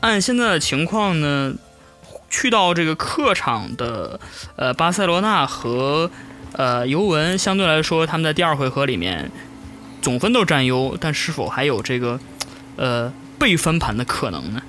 [0.00, 1.54] 按现在的情况呢，
[2.28, 4.18] 去到这个客场的
[4.56, 6.10] 呃巴塞罗那和
[6.52, 9.30] 呃尤文，相对来说他们在第二回合里面
[10.00, 12.18] 总分都占优，但是否还有这个
[12.76, 14.62] 呃被翻盘的可能呢？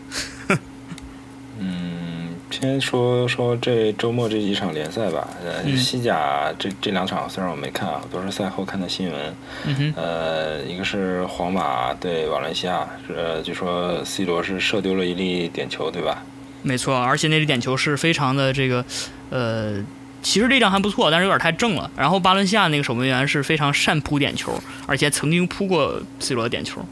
[2.54, 5.28] 先说说这周末这几场联赛吧。
[5.44, 9.94] 呃，西甲这这两场虽然我没看啊，都是赛后看的新闻。
[9.96, 16.24] 呃，一个是皇马对瓦伦西亚，呃，据说 C 罗是射丢了一粒点球，对吧？
[16.62, 18.86] 没错，而且那粒点球是非常的这个，
[19.32, 19.84] 呃，
[20.22, 21.89] 其实力量还不错，但是有点太正了。
[21.98, 24.54] 然后巴伦西亚那个守门员是非常善扑点球，
[24.86, 26.86] 而且曾经扑过 C 罗的点球。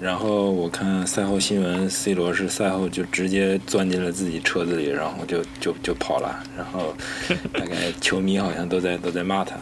[0.00, 6.42] 然后我看赛后新闻，C 罗是赛后就直接钻进了自己车子里，然后就就就跑了。
[6.56, 6.94] 然后
[7.52, 9.56] 大概球迷好像都在都在骂他。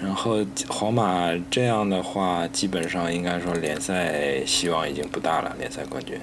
[0.00, 6.16] 然后皇马这样的话，基本上应该说联赛希望已经不大了，联赛冠军。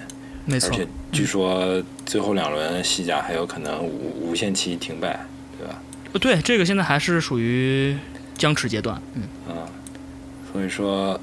[0.46, 0.70] 没错。
[0.70, 5.20] 而且据说最后两轮西甲还有可能无无限期停摆，
[5.58, 5.82] 对吧？
[6.14, 7.98] 呃，对，这个现在还是属于
[8.38, 9.02] 僵持阶段。
[9.16, 9.24] 嗯。
[9.50, 9.68] 啊，
[10.54, 11.20] 所以说。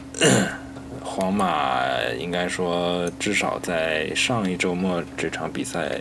[1.21, 1.83] 皇马
[2.19, 6.01] 应该说，至少在上一周末这场比赛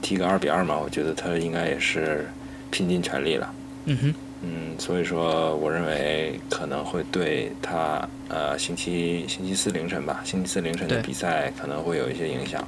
[0.00, 2.24] 踢个二比二嘛，我觉得他应该也是
[2.70, 3.52] 拼尽全力了。
[3.86, 12.62] 嗯哼，嗯，所以说我认为可能会对他呃星期星期四凌晨吧，星期四凌晨的比赛可能会有一些影响。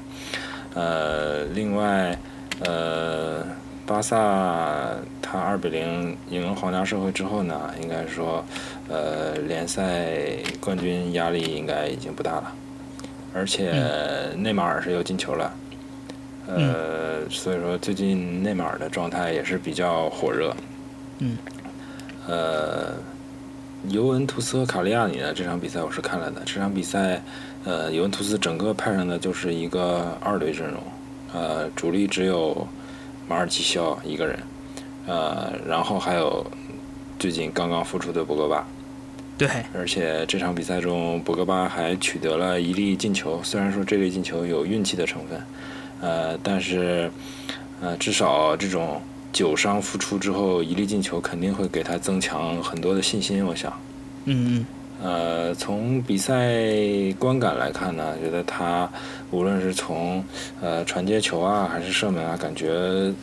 [0.75, 2.19] 呃，另外
[2.65, 3.47] 呃。
[3.89, 8.45] 巴萨他二比零赢了皇家社会之后呢，应该说，
[8.89, 10.09] 呃，联赛
[10.61, 12.53] 冠军压力应该已经不大了，
[13.35, 13.73] 而且
[14.37, 15.53] 内马尔是又进球了，
[16.47, 20.55] 呃，所以说最近内马尔的状态也是比较火热。
[21.19, 21.37] 嗯。
[22.27, 22.95] 呃，
[23.89, 27.23] 尤文图斯和卡利亚里呢这场比赛我是看了的，这场比赛，
[27.65, 30.83] 呃，尤文图斯整个派上的就是一个二队阵容，
[31.33, 32.67] 呃，主力只有。
[33.31, 34.39] 马尔基肖一个人，
[35.07, 36.43] 呃，然后还有
[37.19, 38.67] 最近刚刚复出的博格巴，
[39.39, 43.41] 对，而且这场比赛中，博格巴还取得了一粒进球。
[43.45, 45.41] 虽然说这粒进球有运气的成分，
[46.01, 47.09] 呃，但是，
[47.81, 49.01] 呃，至少这种
[49.33, 53.47] 久伤复出之后，一粒进球肯定会给他增强很多的信心。
[53.47, 53.73] 我想，
[54.25, 54.67] 嗯
[55.01, 56.35] 呃，从比赛
[57.17, 58.91] 观感来看呢，觉得他
[59.31, 60.25] 无论是从
[60.61, 63.15] 呃传接球啊，还是射门啊，感觉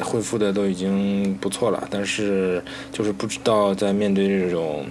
[0.00, 1.88] 恢复的都已经不错了。
[1.90, 4.86] 但是就是不知道在面对这种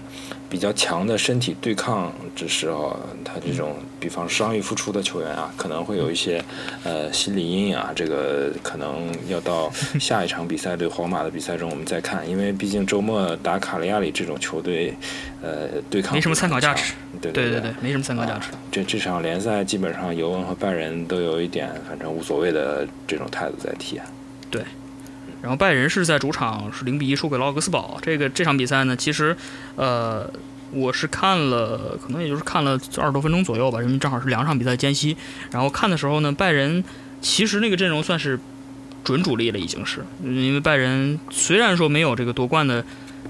[0.53, 6.45] 比较强的身体对抗之时候，他这种比方伤愈复出的球员啊，可能会有一些
[6.83, 7.91] 呃心理阴影啊。
[7.95, 14.93] 这个可能要到下一场比赛对皇马的比赛中我们再看，因为毕竟周末打卡利亚里这种球队，
[15.41, 16.93] 呃，对抗没什么参考价值。
[17.19, 18.49] 对对对对，没什么参考价值。
[18.71, 23.99] 这这场联赛基本上尤文和拜仁都有一点反正无所谓的这种态度在踢。
[24.51, 24.61] 对。
[25.43, 27.99] 然后拜仁是在主场是零比一输给了奥格斯堡。
[28.01, 29.35] 这个这场比赛呢，其实，
[29.75, 30.27] 呃，
[30.71, 35.17] 我是看了，可能也就是看了二十多分钟左右吧，因为正好是两场比赛间隙。
[35.51, 36.81] 然后看的时候呢，拜仁
[37.21, 38.39] 其实那个阵容算是
[39.03, 42.83] 准主力了，已经是，因为拜仁虽然说没有这个夺冠的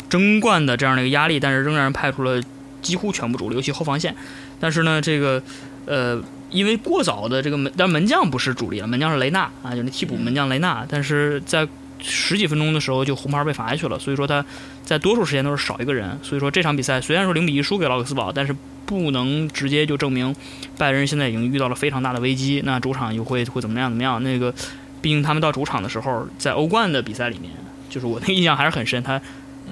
[0.07, 2.39] 争冠的这样的一个压力，但是仍然派出了
[2.83, 4.15] 几乎全部主力，尤其后防线。
[4.59, 5.41] 但是呢，这个，
[5.87, 6.21] 呃，
[6.51, 11.67] 因为过早的这个门，但门将不是主力了，门将是雷纳啊，就是替补门将雷纳，但是在
[12.05, 14.45] 十几分钟的时候就红牌被罚下去了，所以说他
[14.83, 16.19] 在多数时间都是少一个人。
[16.21, 18.53] 所以说这场比赛虽然说零比一输给了奥克斯堡，但是
[18.85, 20.35] 不能直接就证明
[20.77, 22.61] 拜仁现在已经遇到了非常大的危机。
[22.65, 24.21] 那主场又会会怎么样怎么样？
[24.21, 24.53] 那个
[25.01, 27.49] 毕竟他们到主场的时候，在欧冠的比赛里面，
[27.89, 29.17] 就是我那印象还是很深，他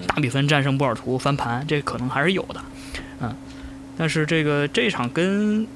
[0.07, 2.61] 大比分战胜波尔图翻盘，这可能还是有的。
[3.19, 3.35] 嗯，
[3.97, 5.67] 但是这个这场跟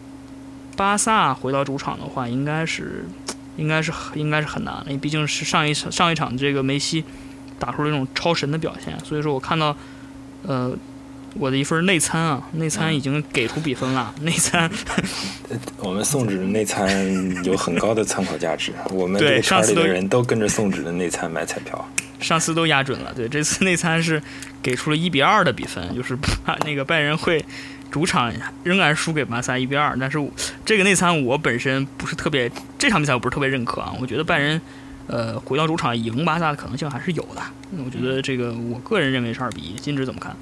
[0.77, 3.03] 巴萨回到主场的话，应该是。
[3.57, 7.03] 应该是应该是很难，因为毕竟是上一场上一场这个梅西
[7.57, 9.75] 打出了这种超神的表现，所以说我看到，
[10.43, 10.75] 呃，
[11.35, 14.13] 我的一份内参啊，内参已经给出比分了。
[14.21, 14.69] 内参，
[15.79, 21.87] 我们宋纸的内参有很高的参考价值，我们这个圈里的人都跟着宋纸的内参买彩票，
[22.19, 23.13] 上次都压准了。
[23.13, 24.21] 对，这次内参是
[24.61, 26.15] 给出了一比二的比分，就是
[26.45, 27.43] 怕那个拜仁会。
[27.91, 30.19] 主场仍然输给巴萨一比二，但是
[30.65, 33.93] 这个内参我本身不是特别，这场比赛我不是特别认可啊。
[34.01, 34.59] 我觉得拜仁，
[35.07, 37.41] 呃，回到主场赢巴萨的可能性还是有的。
[37.85, 39.73] 我觉得这个我个人认为是二比一。
[39.75, 40.35] 金指怎么看？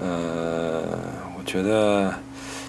[0.00, 0.82] 呃，
[1.36, 2.14] 我觉得，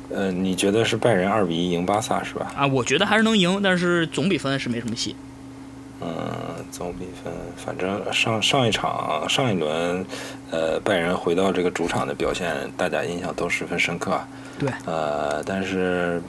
[0.10, 2.52] 呃，你觉得是拜仁二比一赢巴萨是吧？
[2.56, 5.16] 啊，我觉得还是能赢，但是总比分是没什么戏。
[6.04, 10.04] 嗯，总比分，反正上上一场上一轮，
[10.50, 14.20] 呃，拜仁回到这个主场的表现，大家印象都十分深刻。
[14.58, 14.68] 对。
[14.86, 16.20] 呃，但是，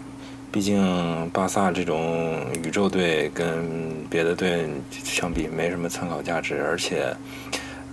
[0.51, 7.07] 毕竟巴萨这种宇宙队跟别的队相比没什么参考价值，而且，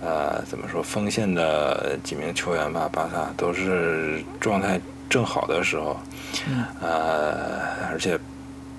[0.02, 5.98] 呃，怎么说，锋线的几名球员吧，巴萨都是状态正好的时候。
[6.46, 6.62] 嗯。
[6.82, 7.58] 呃，
[7.90, 8.18] 而且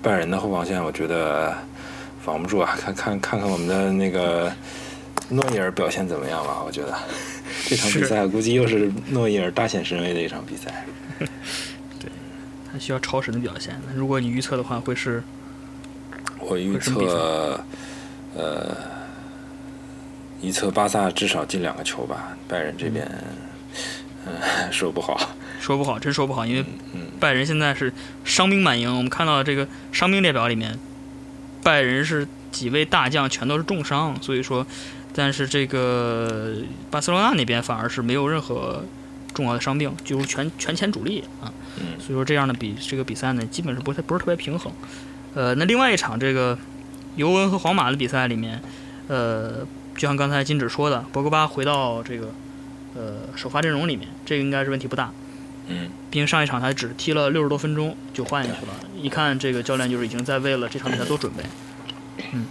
[0.00, 1.52] 拜仁的后防线，我觉得。
[2.24, 2.74] 防不住啊！
[2.80, 4.52] 看看看看我们的那个
[5.28, 6.62] 诺伊尔表现怎么样吧？
[6.64, 6.96] 我觉得
[7.66, 10.84] 这场比赛估计又是诺伊尔大显神威的一场比赛。
[11.98, 12.08] 对，
[12.72, 13.74] 他需要超神的表现。
[13.94, 15.22] 如果你预测的话，会是？
[16.38, 17.64] 我预测，
[18.34, 18.76] 呃，
[20.40, 22.36] 预测巴萨至少进两个球吧。
[22.48, 23.08] 拜仁这边，
[24.26, 25.30] 嗯，说不好，
[25.60, 26.64] 说不好，真说不好，因为
[27.20, 27.92] 拜仁现在是
[28.24, 28.90] 伤兵满营。
[28.96, 30.78] 我们看到这个伤兵列表里面。
[31.62, 34.66] 拜仁是几位大将全都是重伤，所以说，
[35.14, 36.56] 但是这个
[36.90, 38.84] 巴塞罗那那边反而是没有任何
[39.32, 41.52] 重要的伤病，就是全全前主力啊。
[41.98, 44.72] 所以说这样的比这个比赛呢，基本是不太不是特别平衡。
[45.34, 46.58] 呃，那另外一场这个
[47.16, 48.60] 尤文和皇马的比赛里面，
[49.08, 52.34] 呃，就像刚才金指说的，博格巴回到这个
[52.94, 55.12] 呃首发阵容里面，这个应该是问题不大。
[55.72, 61.42] 嗯，毕竟上一场他只踢了六十多分钟就换下去了，一看这个教练就是已经在为了这场比赛做准备。
[62.32, 62.46] 嗯，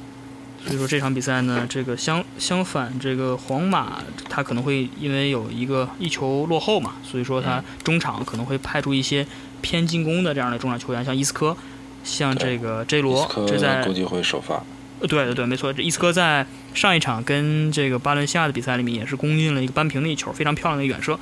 [0.66, 9.26] 所以说这场比赛呢，这个相相反，这个皇马他可能会因为有一个一球落后嘛，所以说他中场可能会派出一些
[9.62, 11.56] 偏进攻的这样的中场球员，像伊斯科，
[12.04, 14.64] 像这个 J 罗，这在估计会首发。
[15.00, 21.20] 呃，对对对，没错，这伊斯科在上一场跟这个巴伦西亚的比赛里面也是攻进了一个扳平的一球，非常漂亮的远射。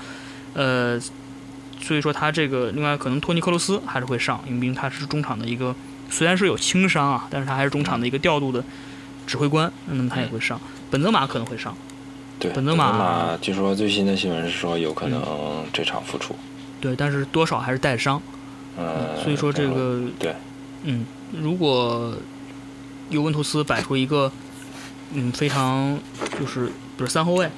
[0.54, 1.00] 呃。
[1.82, 5.74] 所以说他这个另外可能托尼克罗斯还是会上，因为他是中场的一个，
[6.10, 8.64] 虽然是有轻伤啊，但是他还是中场的一个调度的
[9.26, 10.60] 指挥官，那么他也会上。
[10.92, 11.76] 本泽马可能会上，
[12.38, 15.22] 对，本泽马据说最新的新闻是说有可能
[15.72, 16.36] 这场复出，
[16.82, 18.22] 对，但是多少还是带伤，
[18.78, 20.36] 嗯，所以说这个对，
[20.84, 22.16] 嗯，如果
[23.10, 24.32] 尤文图斯摆出一个
[25.14, 25.98] 嗯非常
[26.40, 26.74] 就是比
[27.04, 27.50] 如三后卫，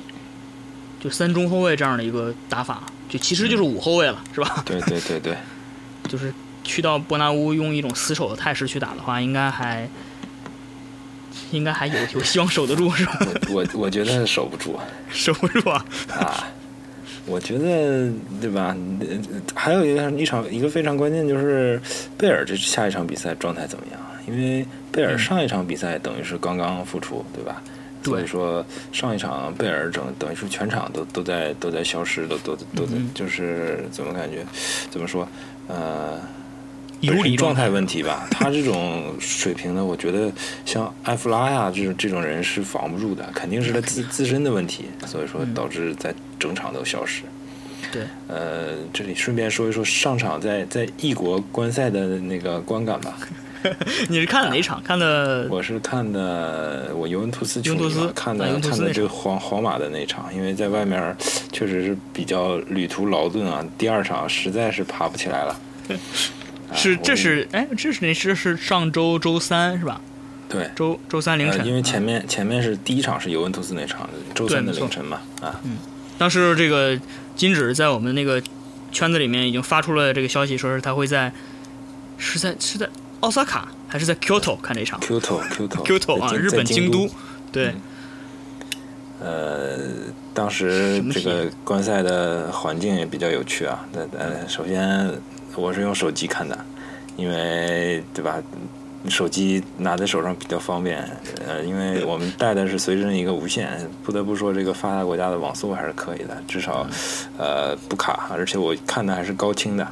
[1.00, 2.84] 就三中后卫这样的一个打法。
[3.12, 4.64] 就其实就是五后卫了，是吧？
[4.66, 5.36] 对对对对，
[6.10, 6.34] 就是
[6.64, 9.90] 去到伯纳乌用一种死守的态势去打的话，应该还
[11.52, 13.20] 应该还有有希望守得住，是吧？
[13.50, 14.80] 我我我觉得守不住
[15.12, 15.86] 守不住啊！
[16.16, 16.48] 啊，
[17.26, 18.10] 我觉得
[18.40, 18.74] 对吧？
[19.02, 19.08] 呃
[19.54, 21.82] 还有一个一场一个非常关键就是
[22.18, 24.00] 贝尔这下一场比赛状态怎么样？
[24.28, 27.62] 因为贝尔上一场比赛等于是刚刚复出，对吧？
[27.66, 34.46] 对所以说上一场贝尔整等于是全场都都在都在消失，都都都在嗯就是怎么感觉
[34.90, 35.28] 怎么说
[35.68, 36.20] 呃。
[37.02, 40.32] 游离状态态问题吧， 他这种水平呢，我觉得
[40.68, 47.24] 像埃弗拉呀这种这种人是防不住的，肯定是他自自身的问题，所以说导致在整场都消失。
[47.92, 53.18] 对，呃，这里顺便说一说上场在在异国观赛的那个观感吧。
[54.10, 54.82] 你是看的哪场？
[54.84, 61.16] 看的我是看的我尤文图斯尤文图斯球迷看的看的这个皇皇马的那场，因为在外面
[61.52, 65.60] 确实是比较旅途劳顿啊，第二场实在是爬不起来了。
[66.70, 70.00] 啊是这是哎，这是那这是上周周三是吧？
[70.48, 70.70] 对。
[70.74, 75.78] 周周三凌呃，晨，因为前啊面前面是第一场是尤文图斯那场，周三的凌晨嘛，啊，嗯
[76.18, 76.98] 当时这个
[77.36, 78.42] 金指在我们那个
[78.92, 81.32] 圈子里面已经发出了这个消息，说是他会在
[82.18, 82.88] 是在是在
[83.22, 87.10] 奥萨卡还是在 Kyoto 看这场 Kyoto Kyoto Kyoto 啊，日本京京都，
[87.52, 87.74] 对
[89.20, 89.80] 嗯，呃，
[90.34, 93.86] 当时这个观赛的环境也比较有趣啊。
[93.92, 95.12] 那呃，首先
[95.56, 96.58] 我是用手机看的，
[97.16, 98.42] 因为对吧？
[99.10, 101.04] 手机拿在手上比较方便。
[101.48, 106.88] 呃，因为我们带的是随身一个无线，不得不说这个发达国家的网速还是可以的，至少
[107.38, 109.88] 呃不卡，而且我看的还是高清的。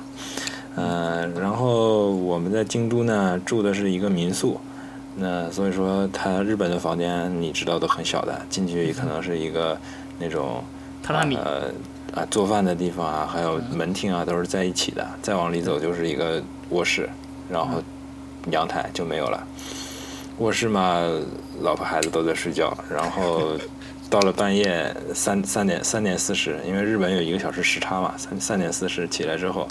[0.79, 4.57] 呃，然后我们在京都呢住的是一个民宿，
[5.15, 9.77] 那所以说它日本的房间你知道都很小的，进去可能是一个
[10.17, 10.63] 那种
[11.05, 11.69] 榻榻米呃
[12.13, 17.09] 啊做饭的地方啊，还有门厅啊都是在一起的，再往里走就是一个卧室，
[17.49, 17.83] 然后
[18.51, 19.45] 阳台就没有了。
[20.37, 21.03] 卧室嘛，
[21.59, 23.57] 老婆孩子都在睡觉，然后
[24.09, 29.67] 到了半夜三三点三点四十，因为日本有一个小时时差嘛，三三点四十起来之后，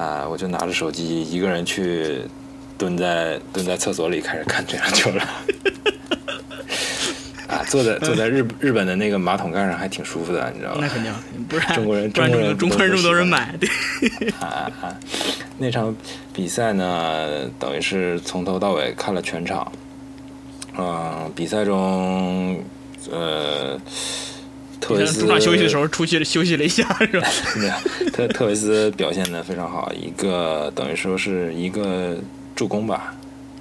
[0.00, 2.22] 啊，我就拿着手机一个人去
[2.78, 5.22] 蹲在蹲在厕所里开始看这场球了。
[7.46, 10.88] 啊，坐在坐在日日本的那个马桶盖上还挺舒服的，你知道吧那？
[10.88, 11.12] 肯定，
[11.48, 13.68] 不然中国人中国人中国人这么多人买， 对，
[14.40, 14.96] 啊啊！
[15.58, 15.94] 那场
[16.32, 19.70] 比赛呢，等于是从头到尾看了全场。
[20.78, 22.62] 嗯、比赛中，
[23.10, 23.78] 呃，
[24.80, 27.28] 特维斯中场休息的时候出去休息了一下，是吧？
[28.32, 32.16] 特维斯表现的非常好，一个等于说是一个
[32.56, 33.14] 助攻吧，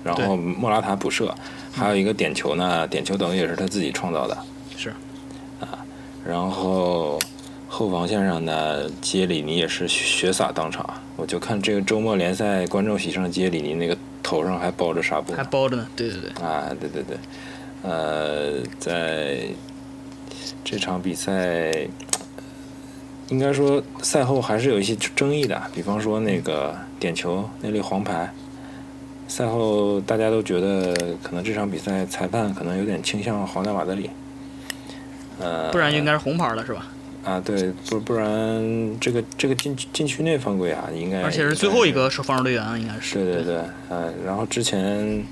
[0.04, 1.34] 然后莫拉塔补射，
[1.72, 4.38] 还有一个点球呢，点球等于也是他自己创造的。
[4.78, 4.90] 是
[5.60, 5.78] 啊，
[6.26, 7.20] 然后
[7.68, 17.18] 后防线上呢，杰里尼也是血洒当场，我就看这个周末联赛观众席上，杰里尼那个头上还包着纱布还包着呢，对对对，啊，对对对，
[17.82, 19.42] 呃，在
[20.64, 21.88] 这场比赛，
[23.30, 28.32] 应该说赛后还是有一些争议的，比方说那个点球那粒黄牌，
[29.28, 34.10] 赛后大家都觉得可能这场比赛裁判可能有点倾向皇家马德里，
[35.40, 36.88] 呃，不然应该是红牌了，是吧？
[37.22, 43.16] 啊，对，不不然这个这个禁禁区内犯规啊，应该而且是最后一个是防守队员，应该是。
[43.16, 43.58] 对对对，
[43.90, 45.24] 呃，然后之前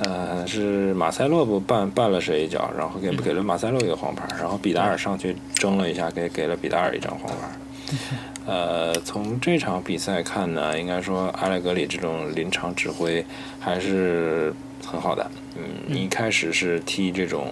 [0.00, 7.48] 呃是马塞洛不绊绊了谁一脚，然后给嗯给了马塞洛一个黄牌，然后比达尔上去争了一下，给给了比达尔一张黄牌。
[8.46, 13.24] 呃，从这场比赛看呢，应该说阿莱格里这种临场指挥
[13.60, 14.52] 还是
[14.84, 15.30] 很好的。
[15.56, 17.46] 嗯，一开始是踢这种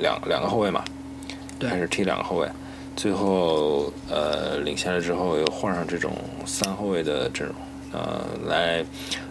[0.00, 0.84] 两两个后卫嘛，
[1.58, 2.48] 对开始踢两个后卫，
[2.96, 6.12] 最后呃领先了之后又换上这种
[6.44, 7.56] 三后卫的阵容，
[7.92, 8.84] 呃来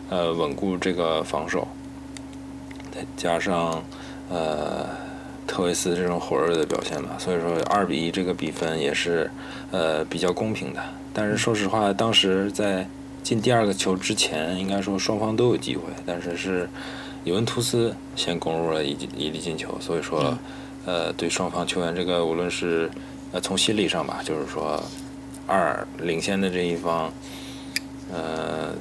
[0.10, 1.87] 呃稳固这个防守，再
[3.16, 3.84] 加上
[4.30, 4.88] 呃
[5.46, 9.30] 特维斯这种火热的表现吧，所以说二比一这个比分也是
[9.72, 10.82] 呃比较公平的。
[11.14, 12.88] 但是说实话，当时在
[13.24, 16.70] 进第二个球之前，应该说双方都有机会，但是是
[17.24, 20.38] 尤文图斯先攻入了一一粒进球，所以说。
[20.86, 22.90] 呃，对双方球员这个无论是
[23.34, 24.82] 呃从心理上吧，就是说
[25.46, 27.12] 二领先的这一方，
[28.10, 28.74] 呃，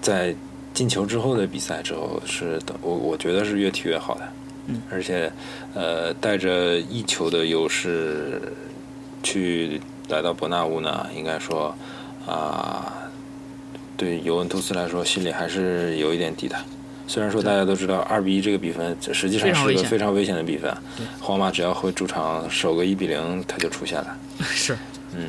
[0.00, 0.34] 在
[0.74, 4.22] 进球之后的比赛之后是的，我我觉得是越踢越好的，
[4.66, 5.30] 嗯，而且
[5.74, 8.40] 呃带着一球的优势
[9.22, 11.74] 去来到伯纳乌呢，应该说
[12.26, 12.92] 啊、
[13.96, 16.56] 对尤文图斯来说心里还是有一点底的。
[17.08, 20.72] 虽然说大家都知道二比一这个比分，实际上是非常危险个非常危险的比分。
[21.20, 24.16] 皇马只要回主场守个一比零，他就出现了。
[24.40, 24.78] 是，
[25.12, 25.28] 嗯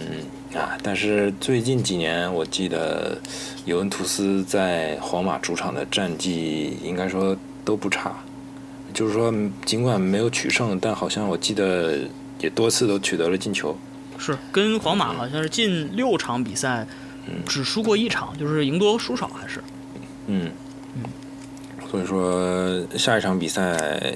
[0.56, 3.18] 啊，但是最近几年，我记得
[3.66, 7.36] 尤文图斯在皇马主场的战绩应该说
[7.66, 8.14] 都不差，
[8.94, 9.34] 就是说
[9.66, 12.00] 尽管没有取胜，但好像我记得
[12.40, 13.76] 也多次都取得了进球。
[14.20, 16.86] 是跟皇马好像是近六场比赛
[17.48, 19.62] 只输过一场，就是赢多输少还是？
[20.28, 20.52] 嗯
[20.96, 21.04] 嗯，
[21.90, 24.14] 所以说下一场比赛，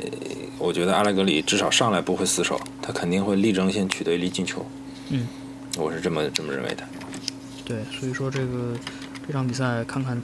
[0.59, 4.65] 我觉得阿莱格里至少上来不会死守，他肯定会力争先取得一粒进球。
[5.09, 5.27] 嗯，
[5.77, 6.83] 我是这么这么认为的。
[7.63, 8.73] 对，所以说这个
[9.25, 10.21] 这场比赛看看，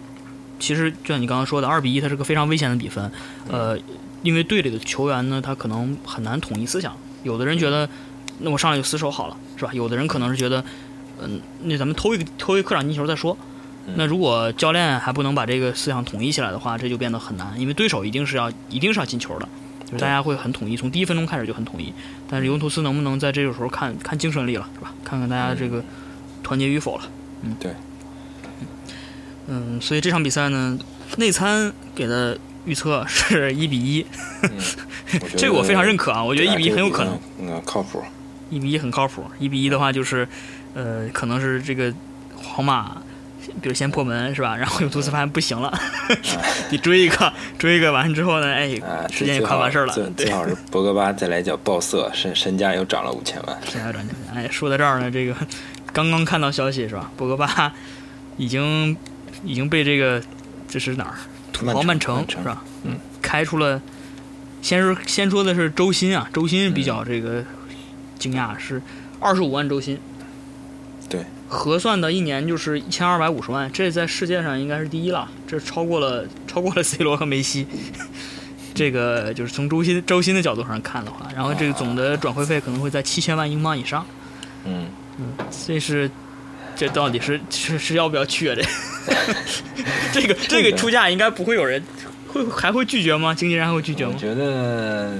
[0.60, 3.12] 其实就像你刚刚说的，二比一，它是个非常危险的比分。
[3.50, 3.78] 呃，
[4.22, 7.88] 因为队里的球员呢，他可能很难统一思想，有的人觉得。
[8.40, 9.72] 那我上来就死守好了，是吧？
[9.74, 10.62] 有的人可能是觉得，
[11.22, 13.38] 嗯，那咱们偷一个偷一个客场进球再说。
[13.96, 19.48] 那如果教练还不能把这个思想统一起来的话，这就变得很难，因为对手一定是要一定是要进球的，
[19.94, 21.94] 就是大家会很统一，从第一分钟开始就很统一。
[22.30, 24.94] 但是尤文图斯能不能在这个时候看看精神力了，是吧？
[25.04, 25.84] 看看大家这个
[26.42, 27.04] 团结与否了。
[27.44, 27.72] 嗯，对。
[29.48, 30.78] 嗯，所以这场比赛呢，
[31.18, 34.06] 内参给的预测是一比一，
[35.38, 38.02] 这个我非常认可啊，我觉得一比一很有可能，嗯，靠谱。
[38.50, 40.28] 一比一很靠谱，一比一的话就是，
[40.76, 41.92] 呃，可能是这个
[42.36, 43.02] 皇马，
[43.62, 44.56] 比如先破门是吧？
[44.56, 45.72] 然后有图斯发现不行了，
[46.72, 48.68] 你追一个，追一个完之后呢，哎，
[49.12, 49.94] 时间也快完事儿了。
[50.16, 53.58] 最好是博格巴再来脚爆色，身身价又涨了五千万。
[53.70, 54.02] 身价涨
[54.34, 55.36] 哎，说到这儿呢，这个
[55.92, 57.12] 刚刚看到消息是吧？
[57.18, 57.74] 博格巴
[58.38, 58.96] 已经
[59.44, 60.22] 已经被这个
[60.68, 61.16] 这是哪儿？
[61.52, 62.64] 土豪曼城是吧？
[62.84, 63.82] 嗯，开出了，
[64.62, 67.44] 先是先说的是周薪啊，周薪比较这个。
[68.20, 68.82] 惊讶是
[69.20, 70.13] 二十五万周薪，对，
[71.54, 77.68] 核算的一年就是一千二百五十万，这在世界上应该是第一了，这超过了超过了 C 罗和梅西。
[78.74, 84.04] 这个就是从周薪周薪的角度上看的话，然后这个总的转会费可能会在七千万英镑以上。
[84.66, 84.88] 嗯
[85.20, 85.28] 嗯，
[85.68, 86.10] 这是
[86.76, 88.56] 这到底是是是要不要去啊？
[90.12, 91.84] 这 这个这个出价应该不会有人
[92.28, 93.36] 会还会拒绝吗？
[93.36, 94.12] 经纪人还会拒绝吗？
[94.16, 95.14] 我觉得。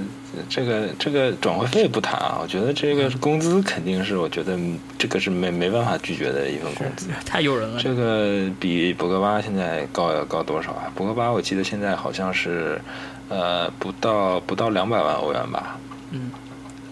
[0.48, 4.58] 这个这个转会费不谈啊，我觉得这个工资肯定是，我觉得
[4.98, 7.80] 这个是没没办法拒绝的一份工资，太诱人了。
[7.80, 10.90] 这个比博格巴现在高要高多少啊？
[10.94, 12.80] 博格巴我记得现在好像是，
[13.28, 15.78] 呃，不到不到两百万欧元吧。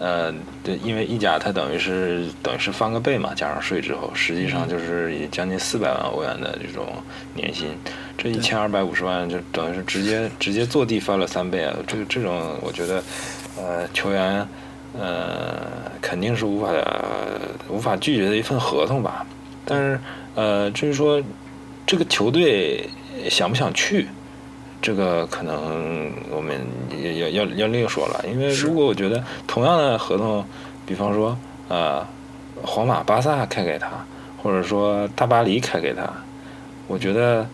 [0.03, 0.13] 嗯。
[0.13, 7.01] 呃，对，因为意甲它等于是等于是翻个倍嘛，加上税之后，实际上就是也将近四百万欧元的这种
[7.33, 7.69] 年薪。
[8.17, 11.73] 这一千二百五十万就等于是直接直接坐地翻了三倍啊！
[11.87, 13.01] 这个这种我觉得，
[13.57, 14.45] 呃，球员
[14.99, 15.61] 呃
[16.01, 16.69] 肯定是无法
[17.69, 19.25] 无法拒绝的一份合同吧。
[19.65, 19.99] 但是
[20.35, 21.21] 呃，至于说
[21.87, 22.89] 这个球队
[23.29, 24.07] 想不想去？
[24.83, 26.59] 这个可能我们
[26.91, 30.45] 要要要另说了，因为如果我觉得同样的合同，
[30.85, 31.37] 比方说
[31.69, 32.05] 呃，
[32.61, 34.05] 皇马、巴萨开给他，
[34.37, 36.03] 或者说大巴黎开给他，
[36.85, 37.47] 我觉得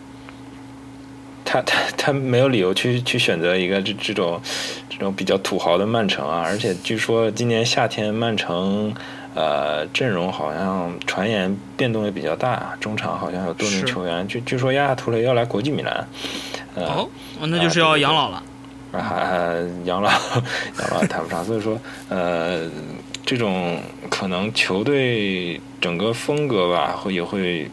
[1.44, 4.40] 他 他他没有理由去去选择一个这这种
[4.88, 8.92] 这种比较土豪的曼城啊，而且据说今年夏天曼城
[9.34, 16.06] 呃阵容好像传言变动也比较大，中场好像有多名球员，据据说亚亚图雷要来国际米兰。
[16.76, 17.08] 哦，
[17.40, 18.42] 那就是要养老了，
[18.92, 19.52] 啊，
[19.84, 20.08] 养老
[20.80, 21.78] 养老谈不上，所以说，
[22.08, 22.68] 呃，
[23.26, 27.68] 这种可能球队整个风格吧，会也会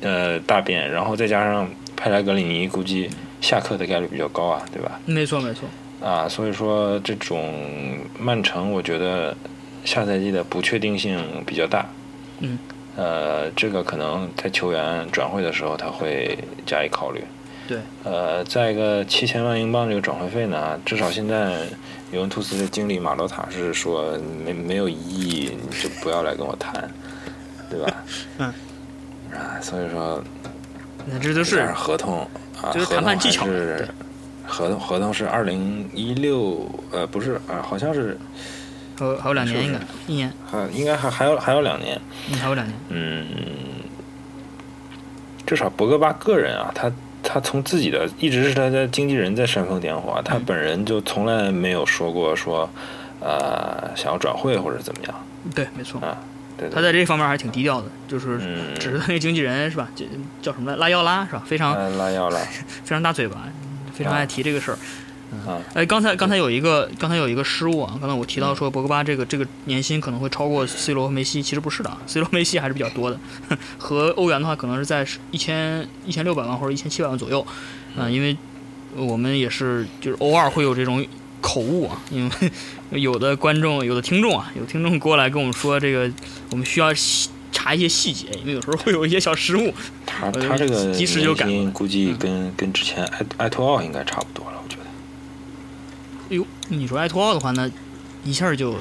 [0.00, 3.08] 呃大变，然后再加上派莱格里尼估计
[3.42, 4.98] 下课的概率比较高啊，对吧？
[5.04, 5.68] 没错没错，
[6.02, 7.54] 啊，所以说这种
[8.18, 9.36] 曼城，我觉得
[9.84, 11.86] 下赛季的不确定性比较大，
[12.40, 12.58] 嗯，
[12.96, 17.22] 呃，这个可能在球员转会的时候他会加以考虑。
[17.68, 21.60] 对，呃，再一个七千万英镑这个转会费呢，至少现在
[22.10, 26.90] 尤文图斯的经理马洛塔是说没没有异议，就不要来跟我谈，
[27.70, 27.94] 对吧？
[28.38, 28.52] 嗯，
[29.32, 30.20] 啊，所以说，
[31.06, 32.28] 那这都是合同
[32.60, 33.46] 啊，就是谈判技巧。
[33.46, 33.86] 是
[34.44, 38.18] 合同合同是二零一六，呃，不是啊，好像是，
[39.00, 43.26] 还还有两年应该一年，还应该还还有还有两年，嗯，还有两年，嗯，
[45.46, 46.90] 至少博格巴个人啊，他。
[47.22, 52.68] 他从自己的一直是他的经纪人在煽风点火，他本人就从来没有说过说，
[53.20, 55.14] 呃，想要转会或者怎么样。
[55.54, 56.16] 对，没错啊，
[56.56, 56.70] 对。
[56.70, 58.40] 他在这方面还是挺低调的，就是
[58.80, 59.86] 只是他那经纪人是吧？
[59.94, 60.04] 叫
[60.40, 60.78] 叫什么来？
[60.78, 61.42] 拉要拉是吧？
[61.46, 62.40] 非常拉要拉，
[62.82, 63.46] 非常大嘴巴，
[63.92, 64.74] 非常爱提这个事儿。
[64.74, 64.80] 啊，
[65.74, 67.96] 哎，刚才刚才有一个刚才有一个失误啊！
[68.00, 73.18] 刚才我提到说博格巴这个这个年薪可能会超过 C 罗和梅西，其实不是的，C 罗梅西还是比较多的，
[73.78, 77.46] 和欧元的话可能是在一千一千六百万或者一千七百万左右，
[77.96, 78.36] 啊，因为
[78.96, 81.06] 我们也是就是偶尔会有这种
[81.40, 82.50] 口误啊，因为
[83.00, 86.10] 有的观众、有的听众啊，有听众过来跟我们说，这个
[86.50, 86.92] 我们需要
[87.52, 89.72] 查一些细节，因为有时候会有一些小失误。
[90.04, 94.59] 他他这个及时就改，估计跟跟之前埃埃托奥应该差不多了。
[96.30, 97.68] 哎呦，你说埃托奥的话，那
[98.24, 98.76] 一下就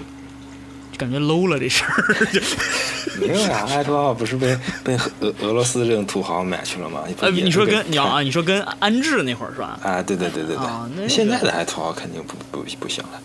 [0.97, 2.15] 感觉 low 了这事儿。
[3.19, 7.03] 没有呀，埃托奥不是被被俄俄罗斯这种土豪买去了吗？
[7.19, 9.79] 呃，你说跟你要啊，你说跟安志那会儿是吧？
[9.83, 10.67] 啊，对对对对对。
[10.95, 13.19] 那现在的埃托奥肯定不不不行了。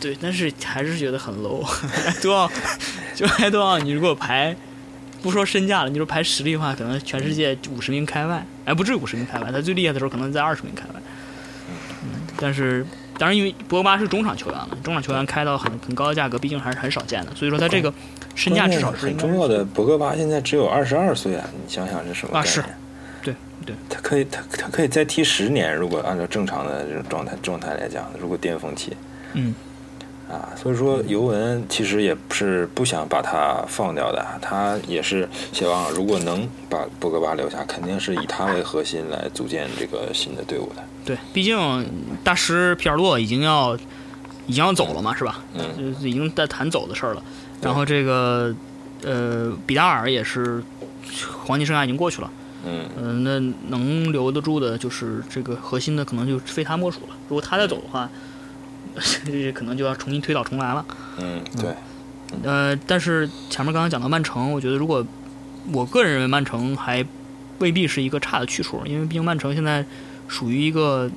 [0.00, 1.62] 对，但是还是觉得很 low。
[2.06, 2.50] 埃托奥，
[3.14, 4.56] 就埃托奥，你如果排，
[5.20, 11.02] 不说身价了，你说排实力的话，可能全世界五十名开外，哎，不至于五十名开外，他最厉害的时候可能在二十名开外。
[12.02, 12.86] 嗯，但是。
[13.18, 17.34] 当然，因为博格巴是中场球员了，中场球员开到很很高的价格，毕竟还是很少见的。
[17.34, 17.92] 所以说，他这个
[18.34, 19.64] 身价至少是很重要的。
[19.64, 22.60] 博格巴现在只有二十二岁啊，你想想是什么概念？
[22.60, 22.64] 啊，是，
[23.22, 23.34] 对
[23.66, 28.96] 对，他可以，他他可以再踢十年，如果按照正常的这种状态状态来讲，如果巅峰期，
[29.32, 29.54] 嗯，
[30.28, 40.84] 啊，所以说尤文其实也不是不想把他放掉的，他也是希望如果能把博格巴留下，肯定是以他为核心来组建这个新的队伍的。
[41.04, 41.86] 对，毕竟
[42.22, 43.74] 大师皮尔洛已经要
[44.46, 45.42] 已经要走了嘛，是吧？
[45.54, 47.22] 嗯，已经在谈走的事儿了。
[47.62, 48.54] 然后这个
[49.04, 50.62] 呃，比达尔也是
[51.46, 52.30] 黄金生涯已经过去了。
[52.66, 57.16] 嗯，那能留得住的，就是这个核心的，可能就非他莫属了。
[57.28, 58.10] 如果他再走的话，
[59.24, 60.84] 这 可能就要重新推倒重来了。
[61.18, 61.74] 嗯，对。
[62.42, 65.04] 呃，但是前面刚刚讲到曼城，我觉得如果
[65.72, 67.04] 我个人认为曼城还
[67.58, 69.84] 未必是一个差的去处，因为毕竟曼城现在。
[70.30, 71.10] 属于一个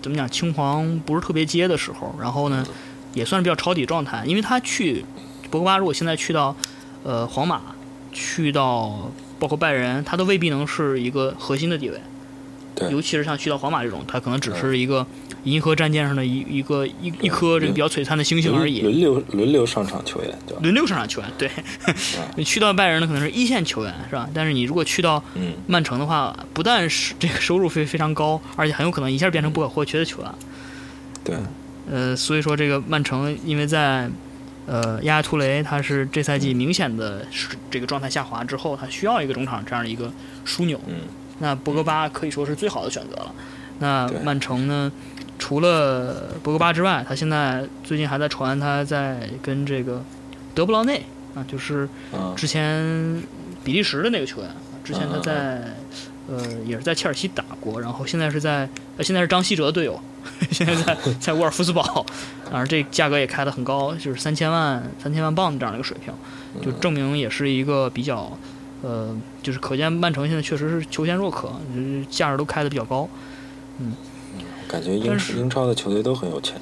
[0.00, 2.66] 怎么讲青黄不是特别接的时候，然后呢，
[3.12, 4.24] 也算是比较抄底状态。
[4.24, 5.04] 因为他去
[5.50, 6.56] 博格巴，如果现在去到
[7.02, 7.60] 呃皇马，
[8.14, 12.00] 去到包括拜仁，他都未必能是一个核心的地位。
[12.90, 15.06] 尤其是像去到皇马这种，他可能只是一个
[15.46, 18.80] 银河战舰上的一一个一一颗这个比较璀璨的星星而已。
[18.82, 21.48] 轮流轮流上场球员，对轮流上场球员，对。
[22.34, 24.28] 你去到拜仁呢，可能是一线球员，是吧？
[24.34, 25.22] 但是你如果去到
[25.68, 30.30] 曼城的话，不但是这个收入非非常高，而且很有可能一下变成不可或缺的球员。
[31.22, 31.36] 对。
[31.88, 34.10] 呃，所以说这个曼城，因为在
[34.66, 37.24] 呃亚亚图雷他是这赛季明显的
[37.70, 40.12] 这个状态下滑之后，他需要一个中场这样的一个
[40.44, 40.80] 枢纽。
[40.88, 40.96] 嗯。
[41.38, 43.32] 那博格巴可以说是最好的选择了。
[43.78, 44.90] 那曼城呢？
[45.38, 50.02] 除了博格巴之外，他现在最近还在传他在跟这个
[50.54, 51.02] 德布劳内
[51.34, 51.88] 啊，就是
[52.34, 53.22] 之前
[53.62, 54.50] 比利时的那个球员。
[54.82, 55.74] 之前他在
[56.28, 60.00] 呃也是在切尔西打过，然后现在是在呃现在是张稀哲队友，
[60.50, 62.06] 现在在在沃尔夫斯堡，
[62.50, 66.14] 当然这价格也开得很高，就是三千万三千万镑这样的一个水平，
[66.62, 68.36] 就证明也是一个比较。
[68.82, 71.50] 呃，就是可见曼城现在确实是求贤若渴，
[72.10, 73.08] 价值都开的比较高，
[73.78, 73.94] 嗯，
[74.68, 76.54] 感觉英英超的球队都很有钱。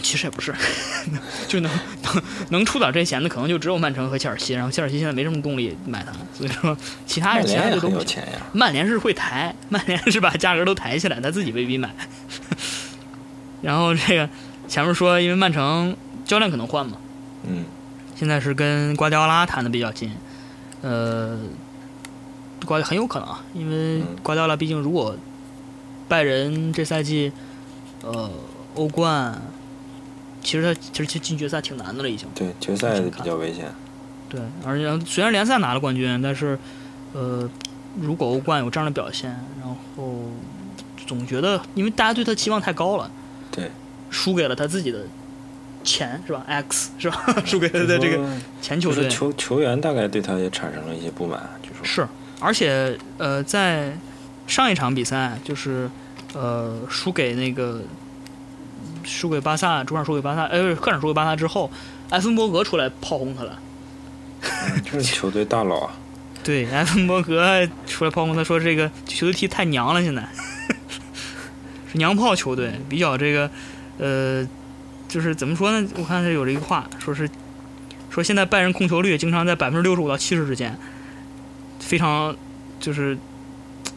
[0.00, 0.54] 其实也不是，
[1.48, 1.72] 就能
[2.04, 4.54] 能能出点这钱的，可能就只有曼城和切尔西。
[4.54, 6.76] 然后切尔西现在没什么动力买他，所以说
[7.06, 8.38] 其他人其他的都有钱呀。
[8.52, 11.92] 曼联是会抬，曼联是把价格都抬起来，他自己未必买。
[13.62, 14.28] 然后这个
[14.68, 16.96] 前面说，因为曼城教练可能换嘛，
[17.42, 17.64] 嗯，
[18.14, 20.12] 现在是跟瓜迪奥拉谈的比较近。
[20.82, 21.36] 呃，
[22.64, 25.16] 瓜很有可能啊，因为瓜迪奥拉毕竟如果
[26.10, 27.30] 拜仁这赛季
[28.02, 28.28] 呃
[28.74, 29.40] 欧冠，
[30.42, 32.28] 其实他其实进决赛挺难的了，已经。
[32.34, 33.66] 对，决赛比较危险。
[34.28, 36.58] 对，而且虽然联赛拿了冠军，但是
[37.12, 37.48] 呃，
[38.00, 39.30] 如果欧冠有这样的表现，
[39.60, 40.24] 然后
[41.06, 43.08] 总觉得因为大家对他期望太高了，
[43.52, 43.70] 对，
[44.10, 45.04] 输给了他自己的。
[45.82, 47.24] 钱是吧？X 是吧？
[47.46, 48.22] 输给他的这个
[48.60, 51.82] 前球队球球员大概对他也产生了一些不满，据说。
[51.82, 52.06] 是，
[52.38, 53.96] 而且呃，在
[54.50, 55.88] 上一场比赛就是
[56.34, 57.80] 呃输给那个
[59.04, 61.70] 输给巴萨主场输给巴萨，呃客场输给巴萨之后，
[62.10, 63.58] 埃芬伯格出来炮轰他了。
[64.84, 65.92] 这是球队大佬啊。
[66.44, 70.26] 对，埃芬伯格出来炮轰他说：“这个球队踢太娘了，现在
[71.90, 73.50] 是娘炮球队，比较这个
[73.98, 74.46] 呃。”
[75.10, 75.88] 就是怎么说呢？
[75.96, 77.28] 我看他有这个话，说是
[78.10, 80.78] 说现在拜仁控球率经常在百分之六十五到七十之间，
[81.80, 82.36] 非常
[82.78, 83.18] 就是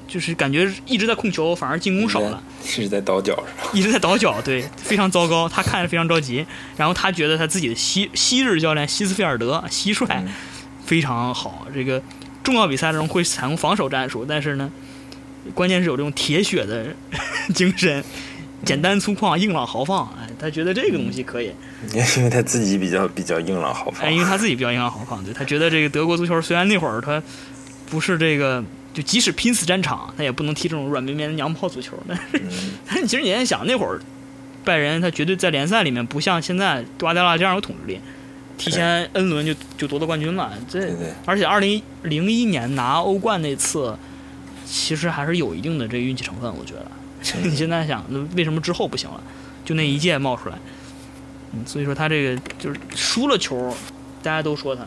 [0.07, 2.41] 就是感觉一直在控球，反而进攻少了。
[2.63, 3.69] 一直在倒脚是吧？
[3.73, 5.47] 一直在倒脚，对，非常糟糕。
[5.49, 6.45] 他看着非常着急，
[6.77, 10.07] 然后他觉得他自己的昔昔日教练希斯菲尔德蟋蟀
[10.85, 11.65] 非常好。
[11.73, 12.01] 这个
[12.43, 14.71] 重要比赛中会采用防守战术，但是呢，
[15.53, 16.87] 关键是有这种铁血的
[17.55, 18.03] 精神。
[18.65, 21.51] 简单粗犷、硬朗豪放，哎，他觉得这个东西可以，
[22.17, 27.21] 因为他自己比较比较硬朗豪放，哎，因为他自己比较硬朗豪放，对他觉得这个德国足球虽然那会儿他
[27.89, 28.63] 不是这个，
[28.93, 31.97] 就即使拼死战场，他也不能踢这种软绵绵的娘炮足球。
[32.07, 32.23] 但是，
[32.85, 33.99] 但是其实你在想那会儿，
[34.63, 37.99] 拜仁他绝对在联赛里面不像现在瓜迪奥拉这样有统治力，
[38.57, 40.53] 提前 N 轮就就夺得冠军了。
[40.69, 40.89] 这
[41.25, 43.97] 而且二零零一年拿欧冠那次，
[44.65, 46.85] 其实还是有一定的这个运气成分，我觉得。
[47.41, 49.23] 你现在想，那为什么之后不行了？
[49.63, 50.57] 就那一届冒出来，
[51.53, 53.73] 嗯，所以说他这个就是输了球，
[54.21, 54.83] 大家都说他，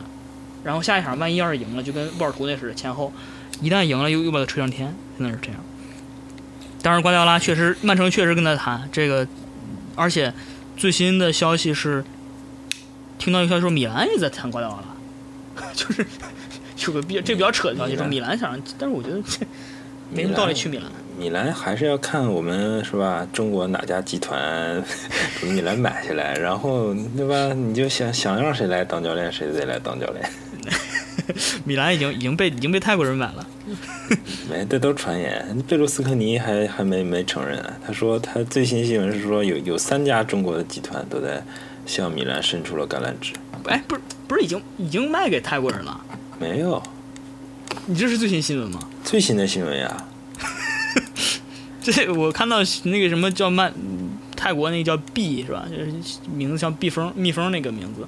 [0.63, 3.11] 然后下一场万一要是赢了，就跟沃尔图那似的，前后
[3.61, 5.59] 一旦赢了又又把他吹上天，真的是这样。
[6.81, 9.27] 当然，瓜迪奥拉确实，曼城确实跟他谈这个，
[9.95, 10.33] 而且
[10.77, 12.03] 最新的消息是，
[13.17, 14.79] 听到一个消息说米兰也在谈瓜迪奥
[15.57, 16.05] 拉， 就是
[16.85, 19.45] 有个比较这比较扯的消息，说米兰想，但是我觉得这
[20.13, 20.85] 没什么道理去米兰。
[21.17, 23.27] 米兰还是要看我们是吧？
[23.33, 24.81] 中国哪家集团
[25.41, 27.53] 把 米兰买下来，然后对吧？
[27.53, 30.29] 你就想想让谁来当教练，谁就得来当教练。
[31.65, 33.47] 米兰已经已经被已经被泰国人买了，
[34.49, 35.63] 没，这都传言。
[35.67, 37.73] 贝卢斯科尼还还没没承认啊。
[37.85, 41.43] 他说他最新新闻是说有有三家中国的集团都在
[41.85, 43.33] 向米兰伸出了橄榄枝。
[43.65, 45.99] 哎，不是不是已经已经卖给泰国人了？
[46.39, 46.81] 没有，
[47.85, 48.79] 你这是最新新闻吗？
[49.03, 50.05] 最新的新闻呀。
[51.81, 53.73] 这我看到那个什么叫曼
[54.35, 55.65] 泰国那个叫 B 是吧？
[55.69, 55.91] 就是
[56.33, 58.05] 名字像蜜蜂蜜蜂那个名字，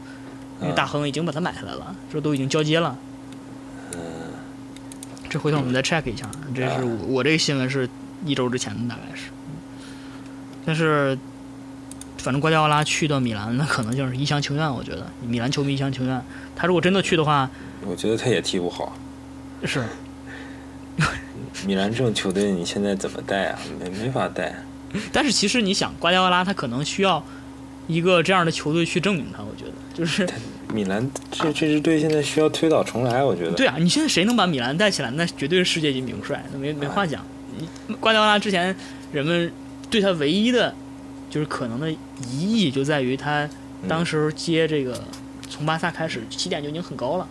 [0.60, 2.98] 那个大亨已经把它买下来了，这都已经交接了。
[3.94, 4.00] 嗯，
[5.30, 7.90] 这回头我们再 check 一下，这是我我这个新闻是
[8.26, 9.30] 一周之前的，大概是。
[10.66, 11.18] 但是，
[12.18, 14.72] 反正瓜迪奥拉去到米兰，那可能就是一厢情愿。
[14.72, 16.22] 我觉得米兰球迷一厢情愿。
[16.56, 17.50] 他如果真的去的话，
[17.86, 18.96] 我觉得他也踢不好。
[19.64, 19.84] 是。
[21.66, 23.60] 米兰这种球队，你现在怎么带啊？
[23.80, 24.54] 没没法带。
[25.12, 27.24] 但是其实你想，瓜迪奥拉他可能需要
[27.88, 29.42] 一个这样的球队去证明他。
[29.42, 30.26] 我觉得就是
[30.74, 33.22] 米兰这这支队现在需要推倒重来。
[33.22, 35.12] 我觉得对啊，你现在谁能把米兰带起来？
[35.12, 37.22] 那绝对是世界级名帅，那没没话讲。
[37.58, 38.74] 你瓜迪奥拉之前
[39.12, 39.52] 人们
[39.90, 40.74] 对他唯一的
[41.30, 43.50] 就是可能的疑义就在于他
[43.90, 45.04] 当时接这个
[45.50, 47.28] 从巴萨开始起点就已经很高了，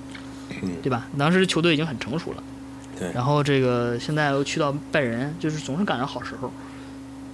[0.83, 1.09] 对吧？
[1.19, 2.43] 当时球队已经很成熟了。
[3.15, 6.53] 然后这个现在又去到拜仁，就是总是赶上好时候。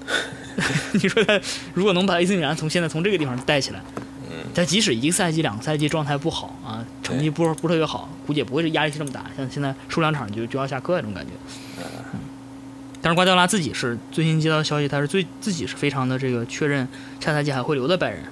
[0.92, 1.40] 你说他
[1.72, 3.80] 如果能把 AC 米兰从现在从这个地方带起来，
[4.54, 9.24] 他即使一个赛季、两个赛季状态不好啊，成绩不不是特别好，估计也不会是压力这么大。
[9.36, 11.32] 像现在输两场就就要下课这种感觉。
[11.78, 12.20] 嗯。
[13.02, 16.88] 但是瓜迪奥拉自己是最新接到消息，他是最自己是非常的这个确认，
[17.20, 18.22] 下赛季还会留在拜仁。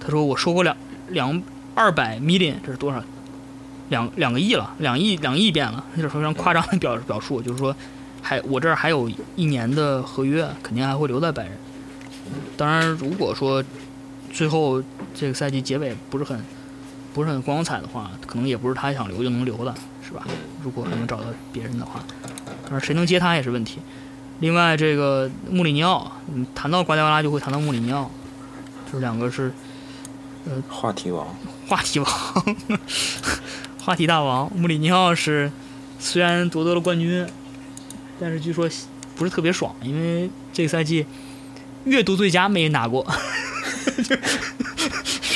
[0.00, 0.76] 他说：“我说过两
[1.10, 1.42] 两
[1.76, 3.00] 二百 million，这是多少？”
[3.90, 7.76] 两两个亿了，两亿两亿变了，就是非常夸张的表表述，就是说，
[8.22, 11.52] 还我这儿还有一年的合约，肯定还会留在拜仁。
[12.56, 13.62] 当然，如果说
[14.32, 14.82] 最后
[15.14, 16.42] 这个赛季结尾不是很
[17.14, 19.74] 不是很光彩的话，可能也不是他想留就能留的，
[20.06, 20.26] 是吧？
[20.62, 22.04] 如果能找到别人的话，
[22.68, 23.78] 但是谁能接他也是问题。
[24.40, 26.10] 另外，这个穆里尼奥，
[26.54, 28.10] 谈到瓜迪奥拉就会谈到穆里尼奥，
[28.86, 29.52] 就是两个是
[30.44, 31.26] 呃话题王，
[31.68, 32.08] 话题王。
[33.84, 35.50] 话题大王穆里尼奥是
[35.98, 37.26] 虽然夺得了冠军，
[38.18, 38.68] 但是据说
[39.16, 41.04] 不是特别爽，因为这个赛季
[41.84, 43.04] 阅读最佳没拿过，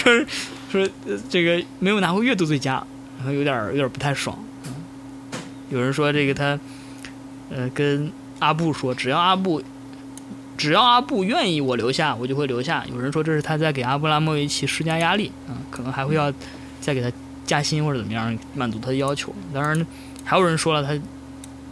[0.06, 0.88] 说说
[1.28, 2.84] 这个没有拿过月度最佳，
[3.18, 4.38] 然后有点有点不太爽。
[5.70, 6.58] 有人说这个他
[7.50, 9.62] 呃跟阿布说，只要阿布
[10.56, 12.84] 只要阿布愿意我留下，我就会留下。
[12.90, 16.32] 有人说这是他在给阿布拉莫维奇施加压力啊，可能还会要
[16.80, 17.10] 再给他。
[17.46, 19.32] 加薪或者怎么样满足他的要求？
[19.54, 19.86] 当然，
[20.24, 21.00] 还有人说了，他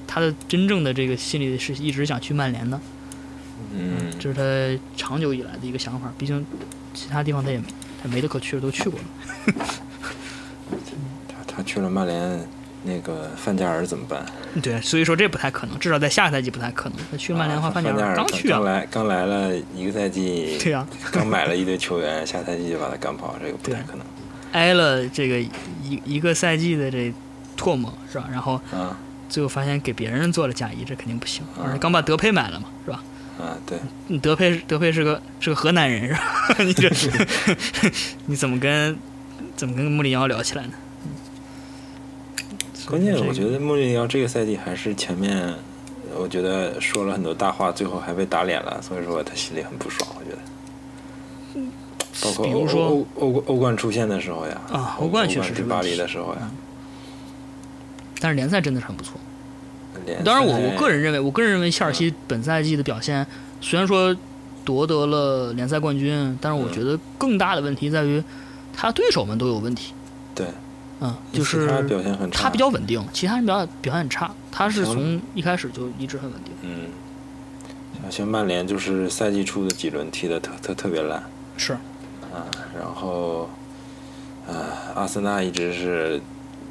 [0.06, 2.80] 他的真正的这个心里是一直想去曼联的。
[3.76, 6.12] 嗯，这是他长久以来的一个想法。
[6.16, 6.46] 毕竟
[6.94, 7.64] 其他地方他也他
[8.08, 9.06] 没得可去的都去过了。
[11.28, 12.40] 他他去了曼联，
[12.82, 14.24] 那个范加尔怎么办？
[14.62, 16.98] 对，所以说这不太可能，至少在下个赛季不太可能。
[17.10, 24.06] 他去了曼联的话，范加尔刚去啊，刚来刚来了一个赛季， 对呀，刚买了一堆球员，下赛季就把他赶跑，这个不太可能。
[24.52, 25.50] 挨了这个一
[26.04, 27.12] 一个赛季的这
[27.56, 28.28] 唾沫是吧？
[28.30, 28.60] 然后
[29.28, 31.44] 最后发现给别人做了嫁衣，这肯定不行。
[31.60, 33.02] 而且刚把德佩买了嘛，是吧？
[33.38, 34.18] 啊，对。
[34.18, 36.56] 德佩德佩是个是个河南人是吧？
[36.64, 36.88] 你这
[38.26, 38.96] 你怎么跟
[39.56, 40.72] 怎么跟穆里尼奥聊起来呢？
[42.86, 45.52] 关键我觉得穆里尼奥这个赛季还是前面，
[46.16, 50.08] 我觉得说了很多大话，最后还被打脸了，所以说他心里很不爽。
[50.18, 50.38] 我觉得。
[52.22, 56.48] 包括比如说欧欧欧冠出现的时候呀，啊，欧冠确实是巴黎的时候呀，
[58.20, 59.18] 但是联赛真的是很不错。
[60.24, 63.26] 当然，我我个人认为，我个人认为切尔西本赛季的表现
[63.60, 64.14] 虽然说
[64.64, 68.22] 夺得了联赛冠军，但是我觉得更大的问题在于
[68.72, 69.92] 他对手们都有问题。
[70.34, 70.46] 对，
[71.00, 76.52] 嗯，就是他表现很差，他比较稳定，其他人表表现很差，他是从一开始就一直很稳定。
[76.62, 76.88] 嗯，
[78.02, 81.22] 像像曼联就是赛季初的几轮踢的特特特别烂
[81.56, 81.72] 是，
[82.32, 82.44] 啊，
[82.76, 83.48] 然后
[84.48, 86.20] 啊，阿森纳一直是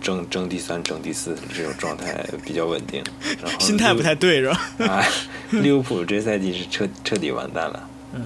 [0.03, 3.01] 争争第三、争第四这种状态比较稳定，
[3.41, 4.61] 然后心态不太对是吧？
[4.85, 5.03] 啊，
[5.49, 7.89] 利物浦这赛季是彻彻底完蛋了。
[8.13, 8.25] 嗯，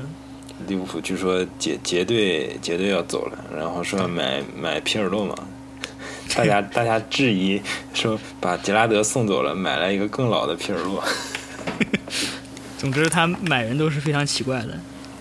[0.67, 5.35] 利物浦据说结结队结队要走了，然后说买买皮尔洛嘛，
[6.35, 7.61] 大家大家质疑
[7.93, 11.03] 说把杰拉德送走了，买来一个更老的皮尔洛。
[12.77, 14.79] 总之他买人都是非常奇怪的，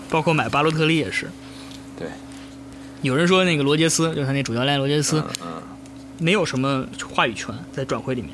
[0.09, 1.27] 包括买巴洛特利也是。
[1.97, 2.07] 对，
[3.01, 5.61] 有人说那个罗杰斯，就是他那主教练罗杰斯，嗯
[6.19, 8.31] 没有什么话语权在转会里面，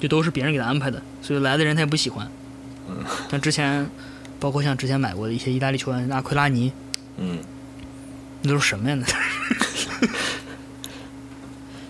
[0.00, 2.28] 就都是别人给他安排的，所以来的人他也不喜欢。
[2.88, 2.96] 嗯
[3.30, 3.88] 像之前，
[4.38, 6.72] 包括像之前买过的一些意大利球员，阿奎拉尼，
[7.16, 7.38] 嗯
[8.42, 8.94] 那都是什么呀？
[8.94, 9.04] 那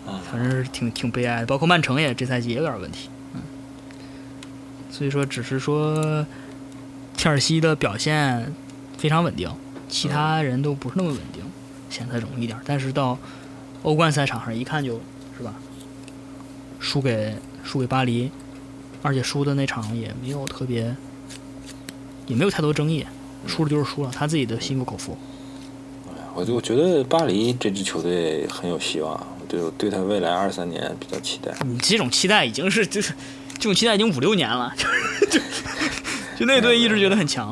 [0.06, 1.46] 嗯 反正是挺挺悲哀的。
[1.46, 3.40] 包括曼城也这赛季也有点问题，嗯，
[4.90, 6.24] 所以说只是说
[7.16, 8.54] 切尔西的表现
[8.96, 9.50] 非常稳定，
[9.88, 11.42] 其他人都不是那么稳定，
[11.90, 12.56] 显得容易点。
[12.64, 13.18] 但是到
[13.84, 15.00] 欧冠赛场上一看就
[15.36, 15.54] 是吧，
[16.80, 18.30] 输给输给巴黎，
[19.02, 20.96] 而且输的那场也没有特别，
[22.26, 23.06] 也没有太多争议，
[23.46, 25.16] 输了就是输了，他自己的心服口服。
[26.34, 31.54] 我就我觉得巴黎这支球队很有希望，我对我对他未来二三年比较期待。
[31.64, 33.12] 你这种期待已经是就是
[33.54, 34.88] 这种期待已经五六年了，就
[35.28, 35.40] 就
[36.38, 37.50] 就那队一直觉得很强，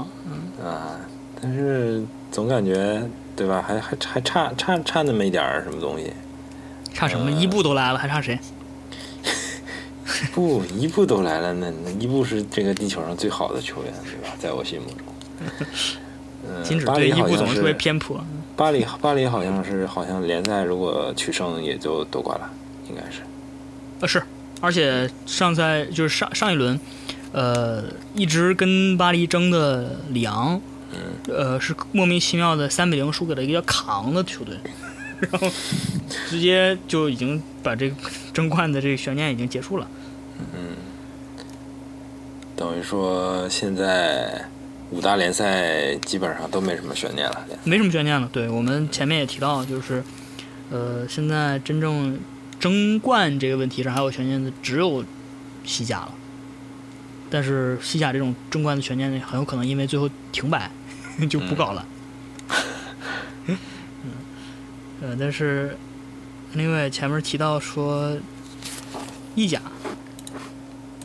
[0.61, 0.99] 啊，
[1.41, 2.03] 但是
[2.33, 3.63] 总感觉对吧？
[3.65, 6.13] 还还还差差差那么一点儿什么东西。
[6.93, 7.27] 差什么？
[7.27, 8.39] 呃伊布都来了，还差谁？
[10.33, 14.35] 不，伊布都来了，那那伊布是这个地球上最好的球员，对吧？
[14.39, 14.99] 在我心目中。
[16.49, 18.23] 嗯， 金巴黎好像特别偏颇。
[18.55, 22.49] 巴黎，巴黎好像是好像联赛如果取胜也就夺冠了，
[22.89, 23.23] 应该是。
[24.01, 24.23] 呃，是，
[24.61, 26.79] 而且上赛就是上上一轮，
[27.33, 27.85] 呃，
[28.15, 30.61] 一直跟巴黎争的里昂，
[30.93, 30.99] 嗯
[31.35, 34.57] 呃，是莫名其妙的三比零输给了一个叫卡昂的球队，
[35.31, 35.49] 然后
[36.29, 37.97] 直接就已经把这个
[38.33, 39.89] 争冠的这个悬念已经结束了。
[40.55, 40.77] 嗯
[42.57, 44.45] 等于说现在
[44.91, 47.47] 五大联赛基本上都没什么悬念了。
[47.65, 48.29] 没什么悬念了。
[48.33, 50.05] 对我们前面也提到，就是
[50.71, 52.19] 呃，现在真正
[52.61, 55.05] 争冠这个问题上还有悬念的只有
[55.65, 56.15] 西甲了。
[57.31, 60.71] 但是西甲这种争冠的悬念很有可能因为最后停摆
[61.31, 61.87] 就不搞了。
[63.47, 63.59] 嗯，
[65.03, 65.77] 呃，但是
[66.53, 68.17] 另外前面提到说
[69.35, 69.61] 意甲，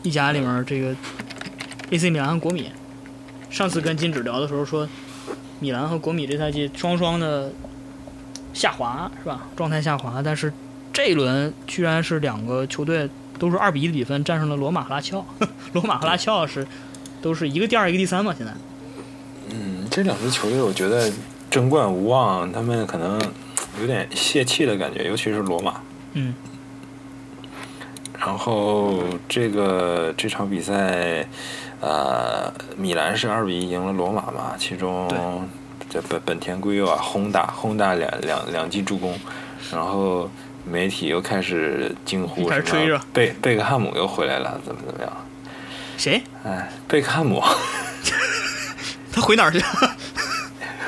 [0.03, 0.95] 意甲里面这个
[1.89, 2.69] AC 米兰和国米，
[3.49, 4.87] 上次跟金指聊的时候说，
[5.59, 7.51] 米兰和国米这赛季双双的
[8.53, 9.47] 下滑是吧？
[9.55, 10.53] 状态下滑，但是
[10.93, 15.25] 这一轮居然是两个球队都是二比一的比分战胜了罗马和拉齐奥。
[15.73, 16.67] 罗马和拉齐奥是
[17.19, 18.53] 都是一个第二一个第三嘛，现在。
[19.49, 21.11] 嗯，这两支球队我觉得
[21.49, 23.19] 争冠无望，他们可能
[23.79, 25.81] 有点泄气的感觉，尤其是罗马。
[26.13, 26.33] 嗯，
[28.19, 31.27] 然后这个这场比赛，
[31.79, 35.17] 呃，米兰是二比一赢了罗马嘛，其中对
[35.89, 39.17] 这本本田圭佑啊轰大轰大两两两记助攻，
[39.71, 40.29] 然后
[40.65, 45.13] 媒体又开始惊呼什开始吹贝贝克汉姆又回来了，怎么怎么样？
[45.97, 46.21] 谁？
[46.43, 47.41] 哎，贝克汉姆
[49.13, 49.59] 他回哪儿去？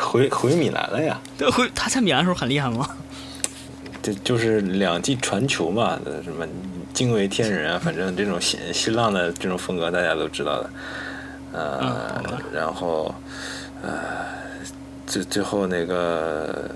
[0.09, 1.19] 回回米兰了呀。
[1.37, 2.87] 对回他在米兰的时候很厉害吗？
[4.01, 6.47] 这就是两记传球嘛，什么
[6.93, 10.69] 惊为天人啊，反正这种新新浪的这种风格大家都知道的，
[11.51, 13.13] 呃，嗯然后
[13.83, 13.91] 呃，
[15.05, 16.71] 最最后那个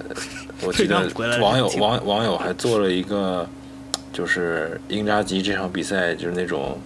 [0.64, 1.10] 我记得
[1.42, 3.48] 网友网网友还做了一个，
[4.12, 6.78] 就是英扎吉这场比赛就是那种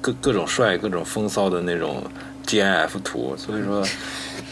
[0.00, 2.02] 各各种帅、各种风骚的那种
[2.46, 3.86] GIF 图，所以说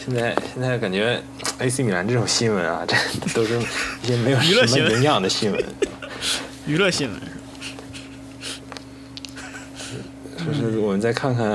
[0.05, 1.19] 现在现在感觉
[1.57, 2.95] AC 米兰这种新闻啊， 这
[3.33, 3.59] 都是
[4.03, 5.63] 一些没有什么营养的新闻。
[6.67, 7.19] 娱乐新闻。
[10.45, 11.45] 就是我们再看看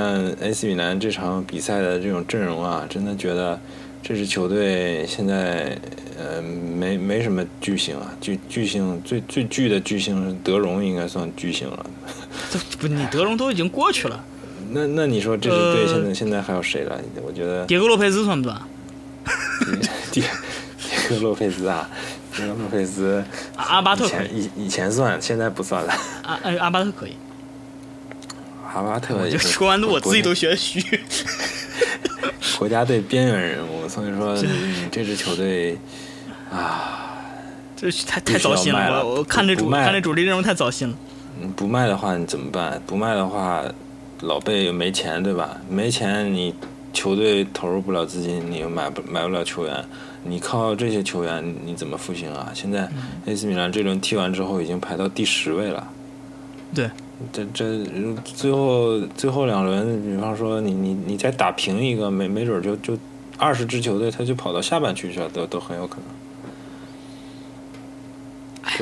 [0.40, 3.60] AC 米兰这场比赛的这种阵容啊，真的觉得
[4.02, 5.78] 这支球队现在
[6.18, 11.86] 呃没没什么巨星啊，巨巨星最最巨的巨星德容应该算巨星了。
[12.50, 14.24] 这不，你德容都已经过去了，
[14.72, 17.00] 那那你说这支队呃现在、现在还有谁了？
[17.22, 18.60] 我觉得迭戈洛佩兹算不算？
[20.12, 20.22] 迭
[20.80, 21.88] 迭戈洛佩兹啊，
[22.34, 23.22] 迭戈洛佩兹
[23.56, 25.92] 阿阿巴特以，前以以前算，现在不算了。
[26.22, 27.16] 阿阿阿巴特可以。
[28.72, 30.80] 阿巴特也就是说完我自己都国觉得虚。
[32.58, 35.78] 国家队边缘人物，所以说嗯这支球队
[36.50, 37.06] 啊。
[37.76, 40.94] 这太太糟心了我我看这主看这主力阵容太糟心了。
[41.40, 42.80] 嗯，不卖的话你怎么办？
[42.86, 43.64] 不卖的话，
[44.22, 45.60] 老贝又没钱，对吧？
[45.68, 46.54] 没钱你
[46.92, 49.84] 球队投入不了资金，你又买不买不了球员，
[50.24, 52.50] 你靠这些球员你怎么复兴啊？
[52.54, 52.88] 现在
[53.26, 55.88] AC 米兰这轮踢完之后已经排到第十位了。
[56.74, 56.90] 对，
[57.32, 57.84] 这这
[58.24, 62.98] 最后最后两轮，比方说你你你再打平一个，没没准就就
[63.38, 66.04] 二十支球队他就跑到下半区去了，都都很有可能。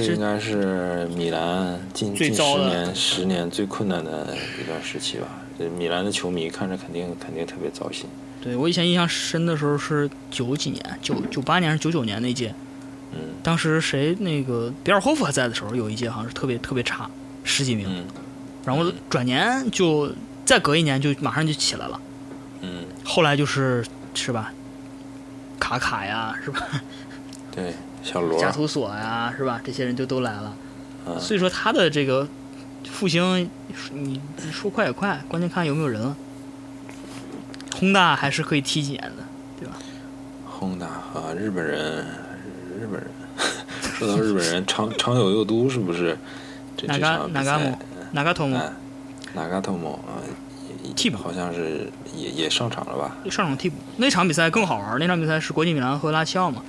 [0.07, 5.27] 这应该是米兰近近十年十年最困难的一段时期吧。
[5.59, 8.07] 这米兰的球迷看着肯定肯定特别糟心。
[8.41, 12.55] 对我以前印象深的时候是九几年，九九八年还是九九年那届。
[13.13, 13.19] 嗯。
[13.43, 17.11] 当时谁那个比尔霍夫还在的时候，有一届好像是特别特别差，
[17.43, 17.89] 十几名。
[17.91, 18.05] 嗯。
[18.65, 20.13] 然后转年就
[20.45, 22.01] 再隔一年就马上就起来了。
[22.61, 22.85] 嗯。
[23.05, 23.85] 后来就是
[24.15, 24.53] 是吧？
[25.59, 26.65] 卡卡呀，是吧？
[27.51, 27.75] 对。
[28.03, 29.61] 小罗、加图索呀，是吧？
[29.65, 30.55] 这些人就都来了，
[31.07, 32.27] 嗯、所以说他的这个
[32.91, 33.51] 复兴，
[33.93, 34.21] 你
[34.53, 36.17] 说快也快，关键看有没有人了。
[37.77, 39.25] 宏大还是可以踢几年的，
[39.59, 39.77] 对吧？
[40.47, 42.05] 宏大啊，日本人，
[42.81, 43.09] 日本人，
[43.81, 46.17] 说到日本人， 长长友佑都是不是？
[46.87, 47.79] 哪个哪个姆？
[48.13, 48.59] 哪个托姆？
[49.35, 50.19] 哪个托姆啊？
[50.97, 53.17] 替补好像是也也上场了吧？
[53.31, 53.77] 上场替补。
[53.99, 56.63] 那场比赛更好玩，那场比赛是国际米兰和拉齐奥嘛。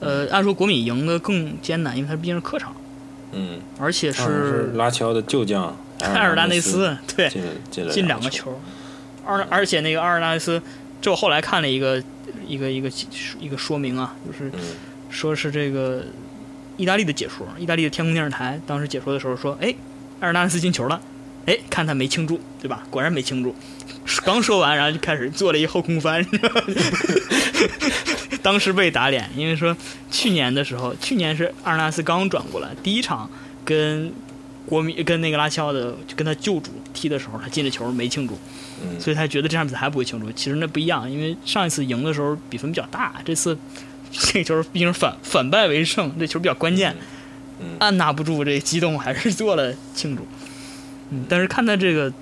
[0.00, 2.74] 呃，按说国米赢的更艰难，因为他毕竟是客场。
[3.32, 3.60] 嗯。
[3.78, 7.30] 而且是拉齐奥的旧将 埃尔纳内斯，对，
[7.90, 8.60] 进两个球。
[9.24, 10.62] 而而且那个阿尔纳内斯，
[11.00, 12.02] 这我后来看了一个
[12.46, 12.90] 一个一个
[13.40, 14.50] 一个说明啊，就是
[15.10, 16.04] 说是这个
[16.76, 19.74] 意大利的解说，意大利的天空电视台当时解说的时候说，哎，
[20.20, 21.00] 阿尔纳内斯进球了，
[21.46, 22.84] 哎，看他没庆祝，对吧？
[22.90, 23.54] 果然没庆祝。
[24.24, 26.24] 刚说完，然后就开始做了一后空翻。
[28.42, 29.76] 当时被打脸，因为说
[30.10, 33.28] 去年的时候，去年是阿尔纳斯刚转过来，第一场
[33.64, 34.12] 跟
[34.66, 38.38] 国米跟那个拉齐奥的跟他旧主踢的时候，他进了球没庆祝，
[39.00, 40.30] 所以他觉得这场比赛还不会庆祝。
[40.32, 43.56] 其实那不一样，因为上一次赢的时候比分比较大，这次
[44.12, 46.94] 这个球毕竟反反败为胜，这球比较关键，
[47.78, 50.26] 按捺不住这激动，还是做了庆祝。
[51.10, 52.12] 嗯，但是看他这个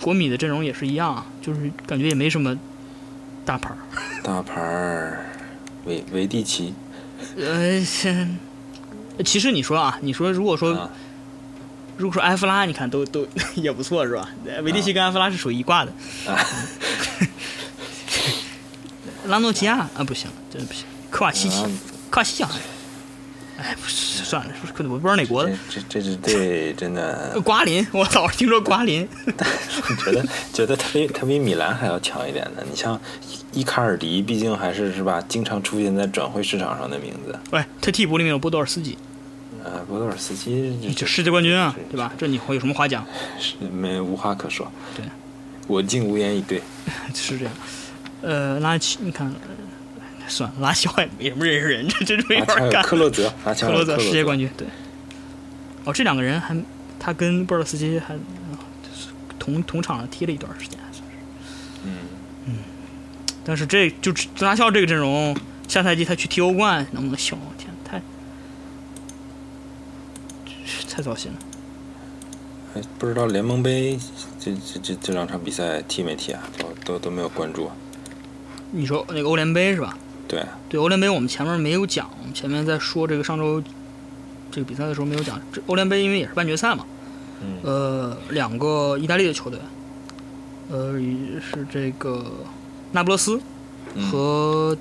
[0.00, 2.56] 国米的阵容也是一样，就是感觉也没什么
[3.44, 3.78] 大牌儿，
[4.28, 5.24] 大牌儿。
[5.86, 6.74] 维维蒂奇，
[7.38, 7.80] 呃，
[9.24, 10.90] 其实你说啊，你说如果说，
[11.96, 13.26] 如果说埃弗拉，你看都都
[13.56, 14.28] 也不错是吧？
[14.64, 15.92] 维蒂奇跟埃弗拉是属于一挂的。
[19.24, 20.84] 拉诺齐亚啊，不行，真的不行。
[21.08, 21.62] 科瓦西奇，
[22.10, 22.44] 科瓦西奇，
[23.56, 25.50] 哎，不是，算了，我不知道哪国的。
[25.70, 27.34] 这这支队真的。
[27.42, 29.08] 瓜林，我老是听说瓜林。
[30.04, 33.00] 觉得觉得他比他比米兰还要强一点的，你像。
[33.52, 37.38] 伊卡尔迪毕竟还是是吧，经常出现在转会市场上的名字。
[37.50, 38.96] 喂，他替补里面有波多尔斯基。
[39.64, 42.12] 呃，波多尔斯基就世界冠军啊，对吧？
[42.16, 43.04] 这你会有什么话讲？
[43.40, 44.70] 是没无话可说。
[44.94, 45.04] 对，
[45.66, 46.62] 我竟无言以对。
[47.14, 47.54] 是这样。
[48.22, 49.32] 呃，拉齐，你看，
[50.26, 52.82] 算了，拉齐奥也没什么认识人，这这没法干。
[52.82, 54.66] 克洛泽，克洛泽世界冠军，对。
[55.84, 56.56] 哦，这两个人还，
[56.98, 58.14] 他跟波尔斯基还
[59.38, 60.78] 同同场踢了一段时间。
[63.48, 65.34] 但是这就拉肖这个阵容，
[65.66, 67.38] 下赛季他去踢欧冠能不能行？
[67.38, 67.98] 我天，太
[70.86, 71.38] 太糟心了。
[72.74, 73.98] 哎，不知道联盟杯
[74.38, 76.42] 这这这这两场比赛踢没踢啊？
[76.58, 77.70] 都都都没有关注。
[78.70, 79.96] 你说那个欧联杯是吧？
[80.28, 80.44] 对。
[80.68, 83.62] 对欧联杯，我们前面没有讲，我们前面在说这个上周
[84.50, 85.40] 这个比赛的时候没有讲。
[85.50, 86.84] 这欧联杯因为也是半决赛嘛，
[87.62, 89.58] 呃，两个意大利的球队，
[90.68, 90.92] 呃，
[91.40, 92.30] 是这个。
[92.92, 93.40] 那不勒斯
[94.10, 94.76] 和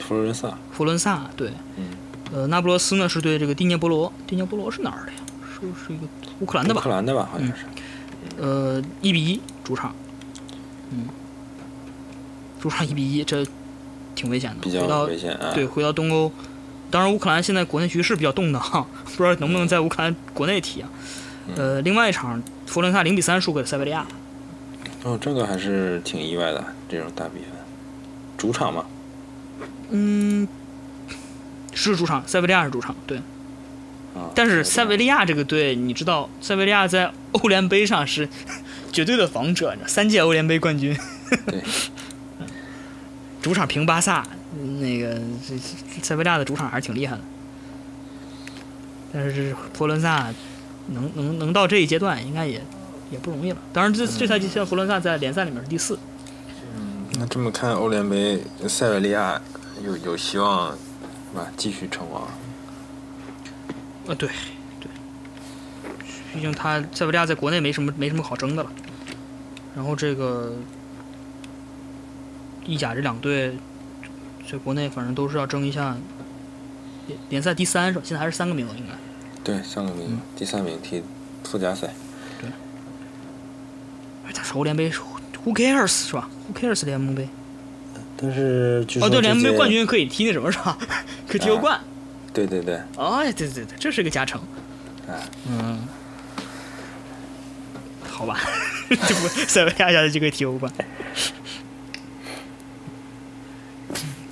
[0.00, 1.84] 佛罗伦萨，佛罗伦萨对，嗯，
[2.32, 5.18] 呃，那不勒斯呢是对这个蒂涅波罗，蒂涅波罗是哪儿的呀？
[5.54, 6.06] 是是一个
[6.40, 6.80] 乌克兰的吧？
[6.80, 7.54] 乌克兰的吧，好像是。
[8.38, 9.94] 呃，一比一主场，
[10.90, 11.06] 嗯，
[12.60, 13.44] 主场一比一，这
[14.14, 14.56] 挺危险的。
[14.62, 15.52] 比较危险啊。
[15.54, 16.32] 对，回到东欧，
[16.90, 18.60] 当然乌克兰现在国内局势比较动荡，
[19.16, 20.88] 不知道能不能在乌克兰国内踢啊？
[21.56, 24.06] 呃，另外一场佛罗伦萨零比三输给了塞维利亚。
[25.04, 27.48] 哦，这个还是挺意外的，这种大比分，
[28.38, 28.84] 主场吗？
[29.90, 30.46] 嗯，
[31.72, 33.18] 是主场，塞维利亚是主场，对。
[34.14, 34.30] 啊。
[34.34, 38.28] 但是塞维利亚这个队，你知道，塞维利亚在欧联杯上是
[38.92, 40.96] 绝对的王者，三届欧联杯冠军。
[41.46, 41.62] 对。
[43.42, 44.24] 主场平巴萨，
[44.78, 45.58] 那个这
[46.00, 47.20] 塞维利亚的主场还是挺厉害的。
[49.12, 50.32] 但是这佛伦萨
[50.86, 52.62] 能能能到这一阶段，应该也。
[53.12, 53.58] 也不容易了。
[53.72, 55.98] 当然，这这赛季现在佛罗伦萨在联赛里面是第四。
[56.74, 59.40] 嗯，那这么看，欧联杯塞维利亚
[59.84, 61.46] 有有希望，是吧？
[61.56, 62.22] 继续称王。
[62.22, 64.28] 啊，对
[64.80, 64.88] 对，
[66.32, 68.72] 毕竟他塞维利亚在国内没什么没什么好争的了。
[69.76, 70.54] 然后这个
[72.64, 73.56] 意甲这两队，
[74.50, 75.96] 在国内反正都是要争一下
[77.06, 78.02] 联联赛第三是吧？
[78.04, 78.92] 现在还是三个名额应该。
[79.44, 81.02] 对，三个名额，第三名踢
[81.44, 81.94] 附加赛。
[84.26, 87.28] 哎，他欧联杯，Who cares 是吧？Who cares 联盟杯？
[88.16, 90.78] 但是哦，对，联盟杯冠军可以踢那什么是吧？
[91.28, 91.80] 可以踢欧冠。
[92.32, 94.40] 对对对，哦，对对对，这是个加成。
[95.08, 95.18] 啊，
[95.48, 95.86] 嗯，
[98.08, 98.38] 好吧，
[98.88, 100.72] 就不塞维亚下就可以踢欧冠。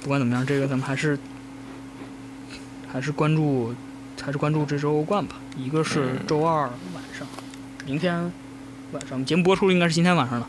[0.00, 1.18] 不管怎么样，这个咱们还是
[2.90, 3.74] 还是关注，
[4.22, 5.36] 还是关注这周欧冠吧。
[5.56, 7.26] 一个是周二晚上，
[7.84, 8.32] 明天
[8.92, 10.48] 晚上节目播出应该是今天晚上了。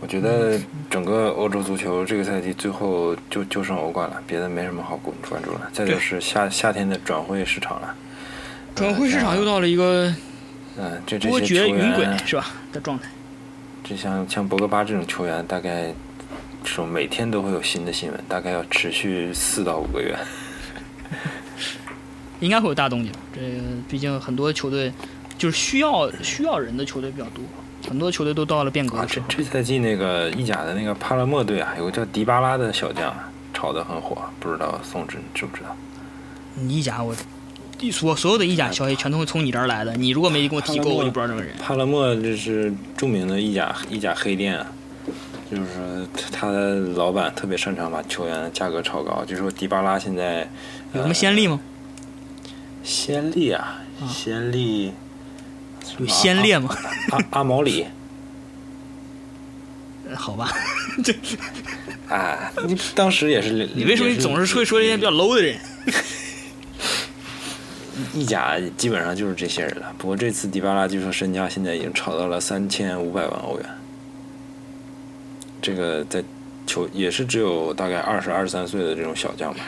[0.00, 5.70] 我觉得整个欧洲足球这个赛季最后就就剩欧冠了，别的没什么好关关注了。
[5.72, 7.94] 再就是夏夏天的转会市场了。
[8.74, 10.12] 转会市场又到了一个
[10.76, 13.08] 嗯，这这波些球员，是吧的状态。
[13.82, 15.94] 这像像博格巴这种球员，大概
[16.64, 20.16] 这种每天都会有新的新闻，大概要持续四到五个月。
[22.40, 23.12] 应该会有大动静。
[23.32, 24.92] 这个毕竟很多球队
[25.44, 27.44] 就是需要需要人的球队比较多，
[27.86, 29.26] 很多球队都到了变革啊，的时候。
[29.28, 35.76] 这这赛季那个意甲的那个帕勒莫队啊，有个叫迪巴拉的小将啊，炒得很火，不知道宋志你知不知道？
[36.54, 37.14] 你意甲我
[37.92, 41.54] 所所有的意甲消息全都会从你这儿来的，你如果没给我提过，我就不知道这个人。
[41.58, 44.66] 帕勒莫这是著名的意甲意甲黑店啊，
[45.50, 50.48] 就是说他的老板特别擅长把球员价格炒高，就是说迪巴拉现在
[50.94, 51.60] 有什么先例吗？
[52.82, 54.90] 先例啊，啊先例
[55.98, 56.76] 有先烈吗？
[57.10, 57.86] 阿阿毛里
[60.08, 60.52] 呃好吧，
[62.08, 65.58] 啊，你当时也是你为什么你总是会说这些比较 low 的人？
[68.12, 69.94] 意甲基本上就是这些人了。
[69.96, 73.68] 不过这次迪巴拉据说身价现在已经炒到了三千五百万欧元，
[75.62, 76.22] 这个在
[76.66, 79.60] 球也是只有大概二十二三岁的这种小将吧。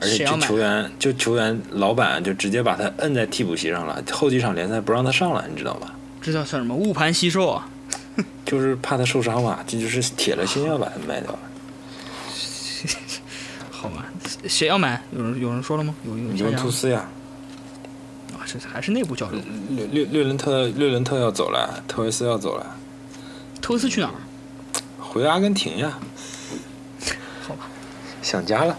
[0.00, 5.94] 而且这球员就球员老板就直接把他摁在替补席上了，后几场联赛不让他上了，你知道吧？
[6.20, 7.68] 这叫算什么误盘惜售啊？
[8.44, 11.38] 就是怕他受伤嘛，这就是铁了心要把他卖掉了。
[13.70, 14.06] 好吧，
[14.48, 15.02] 谁要买？
[15.12, 15.94] 有人有人说了吗？
[16.04, 17.08] 有有尤文下家吗图斯呀，
[18.32, 19.40] 啊，这还是内部交流。
[19.70, 22.76] 略略略伦特略伦特要走了，特维斯要走了，
[23.60, 24.14] 特维斯去哪儿？
[24.98, 25.98] 回阿根廷呀。
[27.46, 27.68] 好吧，
[28.22, 28.76] 想家了。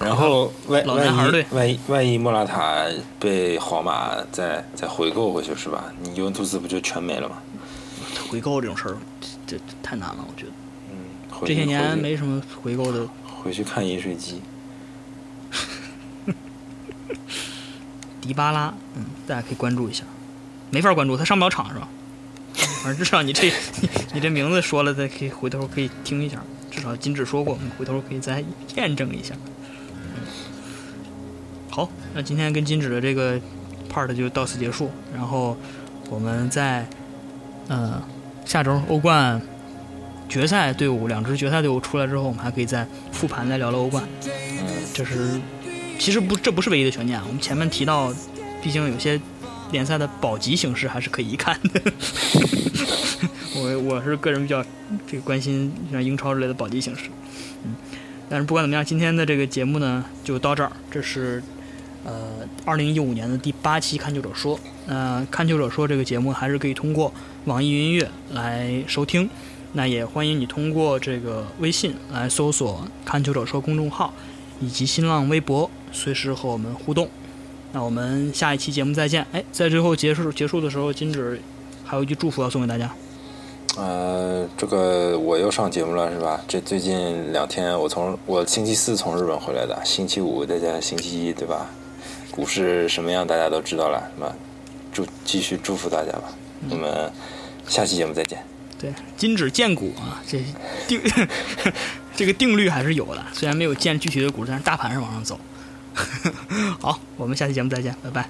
[0.00, 2.86] 然后万老男孩万一万一万一莫拉塔
[3.18, 5.92] 被皇马再再回购回去是吧？
[6.00, 7.36] 你尤文图斯不就全没了吗？
[8.30, 8.96] 回购这种事儿，
[9.46, 10.52] 这这太难了，我觉得
[10.90, 10.96] 嗯，
[11.46, 13.06] 这些年没什么回购的。
[13.42, 14.40] 回去看饮水机。
[18.20, 20.04] 迪巴拉，嗯，大家可以关注一下，
[20.70, 21.88] 没法关注，他上不了场是吧？
[22.82, 23.48] 反正至少你这
[23.80, 26.40] 你 你这名字说了，再可以回头可以听一下，
[26.70, 28.44] 至少金志说过，我们回头可以再
[28.76, 29.34] 验证一下。
[31.78, 33.40] 好，那今天跟金指的这个
[33.88, 35.56] part 就到此结束，然后
[36.10, 36.84] 我们在
[37.68, 38.02] 呃
[38.44, 39.40] 下周欧冠
[40.28, 44.02] 决赛队伍两支决赛队伍出来之后，我们还可以再复盘再聊聊欧冠。
[44.24, 45.40] 嗯，这是
[46.00, 47.24] 其实不，这不是唯一的悬念啊。
[47.28, 48.12] 我们前面提到，
[48.60, 49.20] 毕竟有些
[49.70, 51.80] 联赛的保级形式还是可以一看的。
[53.54, 54.64] 我我是个人比较
[55.06, 57.02] 这个关心像英超之类的保级形式，
[57.62, 57.76] 嗯，
[58.28, 60.72] 但是不管怎么样，今天的这个节目呢就到这儿。
[60.90, 61.40] 这是
[62.04, 64.56] 呃二零一五年的第八期《看球者说》。
[64.86, 67.12] 那《看球者说》这个节目还是可以通过
[67.44, 69.28] 网易云音乐来收听。
[69.72, 74.14] 那也欢迎你通过这个微信来搜索“看球者说”公众号，
[74.60, 77.06] 以及新浪微博，随时和我们互动。
[77.72, 79.26] 那我们下一期节目再见。
[79.30, 81.38] 哎，在最后结束结束的时候，金指
[81.84, 82.90] 还有一句祝福要送给大家。
[83.76, 86.40] 呃，这个我又上节目了是吧？
[86.48, 91.68] 这最近两天我从我星期四从日本回来的，星期五再加星期一对吧？
[92.30, 94.34] 股市什么样大家都知道了，是吧？
[94.92, 96.24] 祝继续祝福大家吧。
[96.70, 97.12] 我们
[97.66, 98.42] 下期节目再见。
[98.80, 100.42] 对，金指见股啊，这
[100.86, 101.00] 定
[102.14, 105.38] 这个定律还是有的，虽然没有见具体的股，但是大盘是往上走。
[106.80, 108.28] 好，我们下期节目再见，拜拜。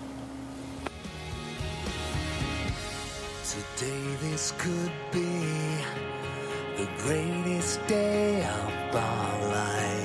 [3.45, 5.21] Today this could be
[6.77, 9.98] the greatest day of our lives.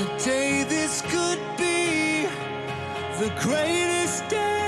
[0.00, 2.24] Today this could be
[3.20, 4.59] the greatest day